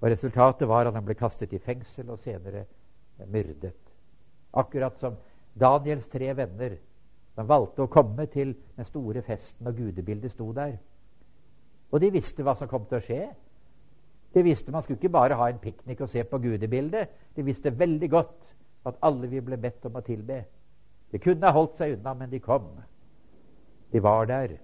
[0.00, 2.66] Og Resultatet var at han ble kastet i fengsel og senere
[3.32, 3.78] myrdet.
[4.56, 5.16] Akkurat som
[5.56, 6.76] Daniels tre venner
[7.36, 10.76] som valgte å komme til den store festen, og gudebildet sto der.
[11.92, 13.22] Og de visste hva som kom til å skje.
[14.34, 17.12] De visste Man skulle ikke bare ha en piknik og se på gudebildet.
[17.36, 18.36] De visste veldig godt
[18.88, 20.42] at alle vi ble bedt om å tilbe.
[21.12, 22.68] De kunne ha holdt seg unna, men de kom.
[23.92, 24.56] De var der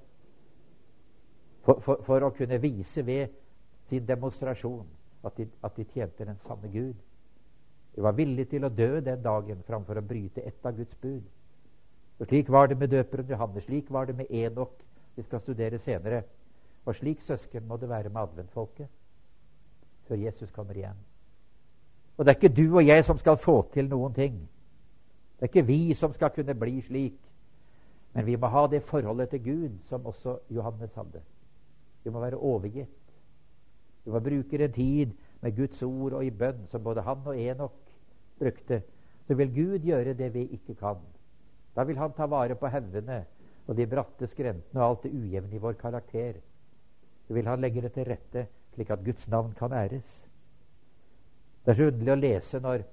[1.62, 3.32] for, for, for å kunne vise ved
[3.90, 4.86] sin demonstrasjon
[5.22, 6.96] at de, at de tjente den sanne Gud.
[7.94, 11.22] De var villige til å dø den dagen framfor å bryte ett av Guds bud.
[12.18, 14.76] Og Slik var det med døperen Johannes, slik var det med Enok,
[15.16, 16.22] vi skal studere senere.
[16.84, 18.88] Og slik, søsken, må det være med adventfolket
[20.08, 20.98] før Jesus kommer igjen.
[22.16, 24.40] Og det er ikke du og jeg som skal få til noen ting.
[25.38, 27.18] Det er ikke vi som skal kunne bli slik.
[28.12, 31.22] Men vi må ha det forholdet til Gud som også Johannes hadde.
[32.04, 32.98] Vi må være overgitt.
[34.04, 37.38] Vi må bruke en tid med Guds ord og i bønn, som både han og
[37.38, 37.78] Enok
[38.38, 38.82] brukte,
[39.26, 40.98] så vil Gud gjøre det vi ikke kan.
[41.76, 43.24] Da vil Han ta vare på haugene
[43.66, 46.34] og de bratte skrentene og alt det ujevne i vår karakter.
[47.26, 50.28] Så vil Han legge det til rette slik at Guds navn kan æres.
[51.64, 52.84] Det er så underlig å lese når,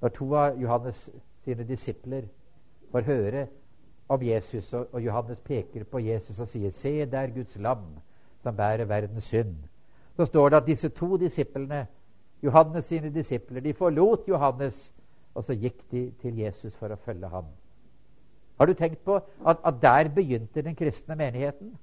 [0.00, 1.00] når to av Johannes
[1.44, 2.28] sine disipler
[2.92, 3.46] får høre
[4.12, 7.86] om Jesus, og, og Johannes peker på Jesus og sier, 'Se, det er Guds lam
[8.42, 9.68] som bærer verdens synd.'
[10.16, 11.86] Så står det at disse to disiplene
[12.42, 13.60] Johannes sine disipler.
[13.60, 14.92] De forlot Johannes,
[15.34, 17.44] og så gikk de til Jesus for å følge ham.
[18.58, 19.16] Har du tenkt på
[19.46, 21.78] at, at der begynte den kristne menigheten?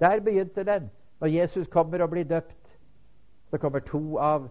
[0.00, 0.90] Der begynte den.
[1.20, 2.78] Når Jesus kommer og blir døpt,
[3.50, 4.48] så kommer to av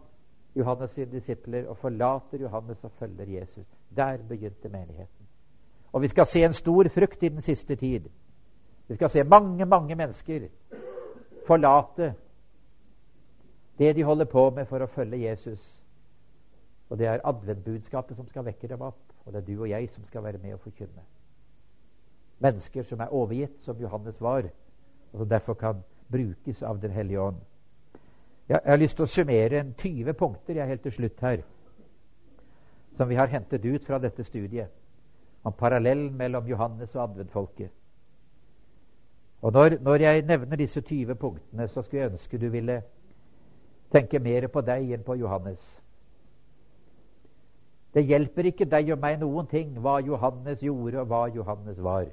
[0.56, 3.66] Johannes sine disipler og forlater Johannes og følger Jesus.
[3.96, 5.26] Der begynte menigheten.
[5.92, 8.02] Og vi skal se en stor frukt i den siste tid.
[8.88, 10.48] Vi skal se mange, mange mennesker
[11.50, 12.14] forlate
[13.80, 15.62] det de holder på med for å følge Jesus.
[16.90, 19.88] Og det er adventbudskapet som skal vekke dem opp, og det er du og jeg
[19.94, 21.06] som skal være med og forkynne.
[22.44, 24.50] Mennesker som er overgitt, som Johannes var,
[25.14, 25.80] og som derfor kan
[26.12, 27.40] brukes av Den hellige ånd.
[28.50, 31.44] Jeg har lyst til å summere en 20 punkter jeg er helt til slutt her,
[32.98, 34.68] som vi har hentet ut fra dette studiet,
[35.44, 37.72] om parallellen mellom Johannes og adventfolket.
[39.42, 42.82] Og når, når, jeg nevner disse 20 punktene, så skulle jeg ønske du ville
[43.92, 45.82] tenke mer på deg enn på Johannes.
[47.94, 52.06] Det hjelper ikke deg og meg noen ting hva Johannes gjorde, og hva Johannes var.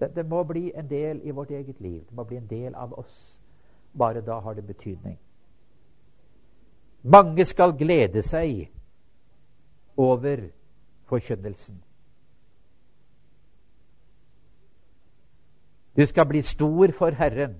[0.00, 2.02] Det, det, må bli en del i vårt eget liv.
[2.08, 3.14] Det må bli en del av oss.
[3.98, 5.18] Bare da har det betydning.
[7.02, 8.68] Mange skal glede seg
[9.96, 10.48] over
[11.08, 11.80] forkynnelsen.
[16.00, 17.58] Du skal bli stor for Herren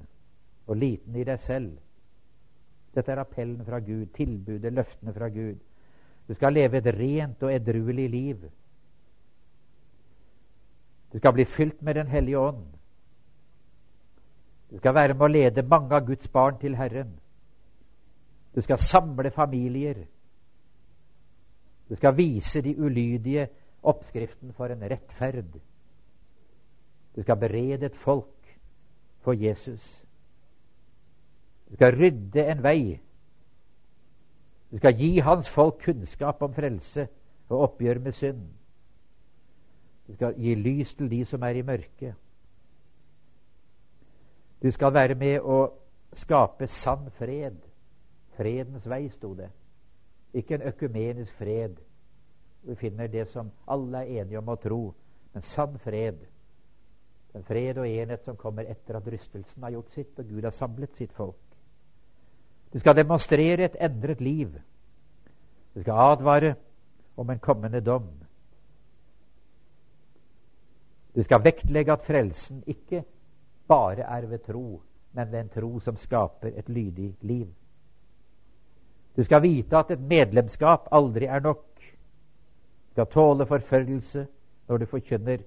[0.67, 1.75] og liten i deg selv.
[2.95, 5.59] Dette er appellen fra Gud, tilbudet, løftene fra Gud.
[6.29, 8.49] Du skal leve et rent og edruelig liv.
[11.13, 12.65] Du skal bli fylt med Den hellige ånd.
[14.71, 17.13] Du skal være med å lede mange av Guds barn til Herren.
[18.55, 20.07] Du skal samle familier.
[21.89, 23.49] Du skal vise de ulydige
[23.83, 25.61] oppskriften for en rettferd.
[27.17, 28.59] Du skal berede et folk
[29.21, 30.05] for Jesus.
[31.71, 33.01] Du skal rydde en vei.
[34.71, 37.09] Du skal gi hans folk kunnskap om frelse
[37.49, 38.47] og oppgjør med synd.
[40.07, 42.15] Du skal gi lys til de som er i mørket.
[44.63, 45.61] Du skal være med å
[46.15, 47.57] skape sann fred.
[48.37, 49.51] Fredens vei, sto det.
[50.35, 51.79] Ikke en økumenisk fred.
[52.63, 54.83] Vi finner det som alle er enige om å tro,
[55.33, 56.19] men sann fred
[57.33, 60.55] den fred og enhet som kommer etter at rystelsen har gjort sitt, og Gud har
[60.55, 61.39] samlet sitt folk.
[62.73, 64.51] Du skal demonstrere et endret liv.
[65.75, 66.55] Du skal advare
[67.17, 68.09] om en kommende dom.
[71.15, 73.03] Du skal vektlegge at frelsen ikke
[73.69, 77.49] bare er ved tro, men ved en tro som skaper et lydig liv.
[79.17, 81.67] Du skal vite at et medlemskap aldri er nok.
[82.89, 84.27] Du skal tåle forfølgelse
[84.69, 85.43] når du forkynner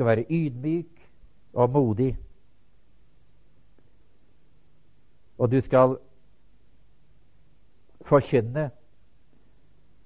[0.00, 1.10] skal være ydmyk
[1.52, 2.18] og modig.
[5.38, 5.96] Og du skal
[8.00, 8.70] forkynne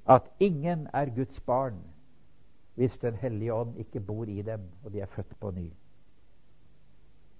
[0.06, 1.78] at ingen er Guds barn
[2.74, 5.70] hvis Den hellige ånd ikke bor i dem, og de er født på ny.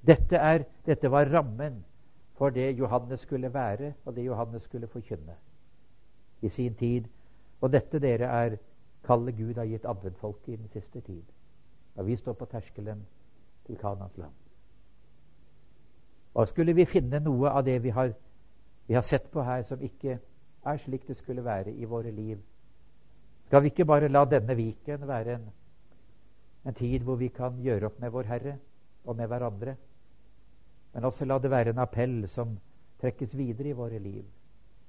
[0.07, 1.84] Dette, er, dette var rammen
[2.34, 5.34] for det Johannes skulle være, og det Johannes skulle forkynne
[6.42, 7.05] i sin tid.
[7.61, 8.57] Og dette, dere, er
[9.05, 11.34] kallet Gud har gitt adventfolket i den siste tid
[11.95, 13.07] når vi står på terskelen
[13.66, 14.32] til Kanans land.
[16.34, 18.12] Og skulle vi finne noe av det vi har,
[18.86, 20.18] vi har sett på her, som ikke
[20.64, 22.40] er slik det skulle være i våre liv,
[23.47, 25.49] skal vi ikke bare la denne Viken være en,
[26.64, 28.55] en tid hvor vi kan gjøre opp med vår Herre
[29.05, 29.76] og med hverandre,
[30.95, 32.57] men også la det være en appell som
[33.03, 34.24] trekkes videre i våre liv.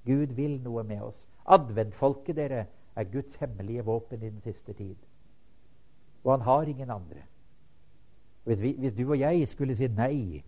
[0.06, 1.18] Gud vil noe med oss.
[1.46, 4.96] Adventfolket, dere, er Guds hemmelige våpen i den siste tid.
[6.26, 7.24] Og han har ingen andre.
[8.44, 10.42] Hvis, vi, hvis, du og jeg skulle si nei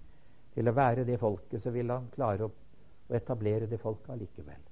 [0.53, 2.51] til å være det folket, så vil han klare å,
[3.13, 4.63] etablere det folket allikevel.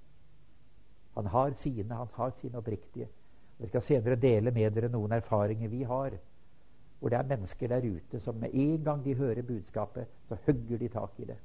[1.15, 3.07] Han har sine, han har sine oppriktige.
[3.59, 6.17] Jeg skal senere dele med dere noen erfaringer vi har,
[6.99, 10.81] hvor det er mennesker der ute som med en gang de hører budskapet, så hugger
[10.81, 11.37] de tak i det.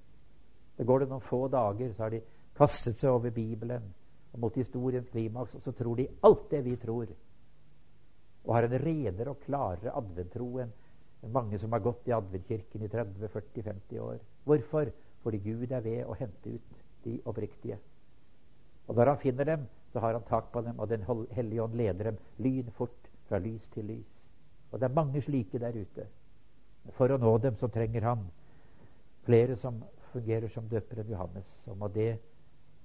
[0.78, 2.22] Da går det noen få dager, så har de
[2.58, 3.86] kastet seg over Bibelen
[4.32, 7.06] og mot historiens klimaks, og så tror de alt det vi tror
[8.44, 10.72] og har en renere og klarere adventro enn
[11.34, 14.20] mange som har gått i adventkirken i 30-40-50 år.
[14.48, 14.92] Hvorfor?
[15.22, 17.76] Fordi Gud er ved å hente ut de oppriktige.
[18.88, 21.76] Og når han finner dem, så har han tak på dem, og Den hellige ånd
[21.76, 24.16] leder dem lynfort fra lys til lys.
[24.72, 26.06] Og det er mange slike der ute.
[26.96, 28.24] For å nå dem så trenger han
[29.26, 29.82] flere som
[30.12, 31.46] fungerer som døperen Johannes.
[31.64, 32.16] Så må det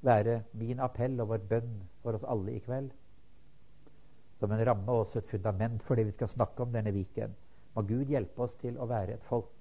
[0.01, 2.91] være min appell og vår bønn for oss alle i kveld
[4.40, 7.36] som en ramme og også et fundament for det vi skal snakke om denne viken.
[7.76, 9.52] Må Gud hjelpe oss til å være et folk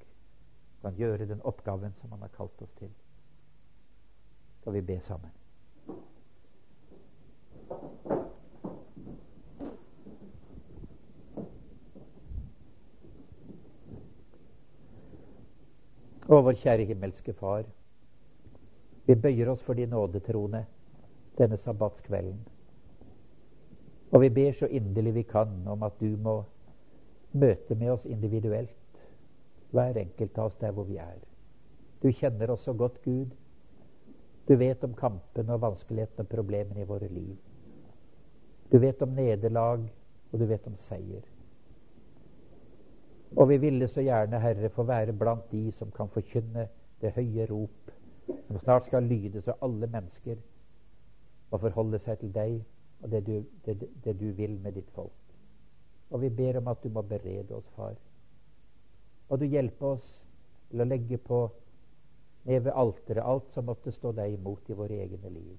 [0.81, 2.91] som kan gjøre den oppgaven som Han har kalt oss til.
[4.61, 5.31] Skal vi be sammen?
[16.25, 17.66] Å, vår kjære himmelske Far.
[19.05, 20.64] Vi bøyer oss for din nådetrone
[21.37, 22.53] denne sabbatskvelden.
[24.14, 26.36] Og vi ber så inderlig vi kan om at du må
[27.32, 29.00] møte med oss individuelt,
[29.74, 31.18] hver enkelt av oss der hvor vi er.
[32.02, 33.32] Du kjenner oss så godt, Gud.
[34.48, 37.34] Du vet om kampene og vanskelighetene og problemene i våre liv.
[38.70, 39.82] Du vet om nederlag,
[40.32, 41.24] og du vet om seier.
[43.36, 46.68] Og vi ville så gjerne, Herre, få være blant de som kan forkynne
[47.02, 47.90] det høye rop,
[48.46, 50.38] som snart skal lyde så alle mennesker
[51.50, 52.60] må forholde seg til deg
[53.05, 53.34] og det du,
[53.66, 55.36] det, det du vil med ditt folk.
[56.11, 57.98] Og vi ber om at du må berede oss, far.
[59.28, 60.07] Og du hjelper oss
[60.70, 61.40] til å legge på
[62.48, 65.59] ned ved alteret alt som måtte stå deg imot i våre egne liv.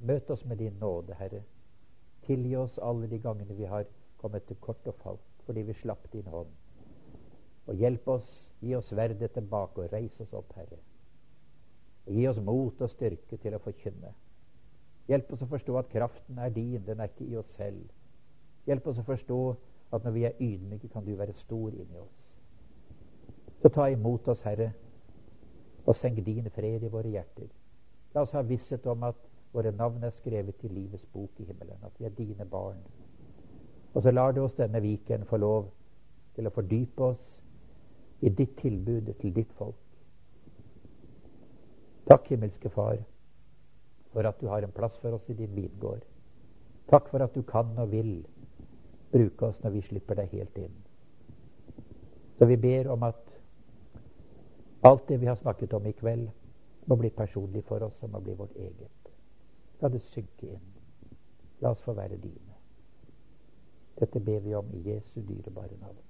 [0.00, 1.42] Møt oss med din nåde, Herre.
[2.24, 3.84] Tilgi oss alle de gangene vi har
[4.20, 6.48] kommet til kort og falt fordi vi slapp din hånd.
[7.68, 8.28] Og hjelp oss,
[8.64, 10.78] gi oss verdet tilbake og reis oss opp, Herre.
[12.06, 14.14] Og gi oss mot og styrke til å forkynne.
[15.08, 17.82] Hjelp oss å forstå at kraften er din, den er ikke i oss selv.
[18.64, 19.40] Hjelp oss å forstå
[19.92, 22.16] at når vi er ydmyke, kan du være stor inni oss.
[23.62, 24.72] Så ta imot oss, Herre,
[25.84, 27.48] og senk din fred i våre hjerter.
[28.14, 29.20] La oss ha visshet om at
[29.52, 32.80] våre navn er skrevet i livets bok i himmelen, at vi er dine barn.
[33.94, 35.68] Og så lar du oss denne viken få lov
[36.34, 37.40] til å fordype oss
[38.24, 39.80] i ditt tilbud til ditt folk.
[42.08, 42.98] Takk, himmelske Far,
[44.14, 46.04] for at du har en plass for oss i din vingård.
[46.90, 48.16] Takk for at du kan og vil
[49.12, 50.76] bruke oss når vi slipper deg helt inn.
[52.38, 53.20] Så vi ber om at
[54.84, 56.28] alt det vi har snakket om i kveld,
[56.86, 59.12] må bli personlig for oss og må bli vårt eget.
[59.80, 60.66] La det synke inn.
[61.64, 62.58] La oss få være dine.
[63.96, 66.03] Dette ber vi om i Jesu dyrebare navn.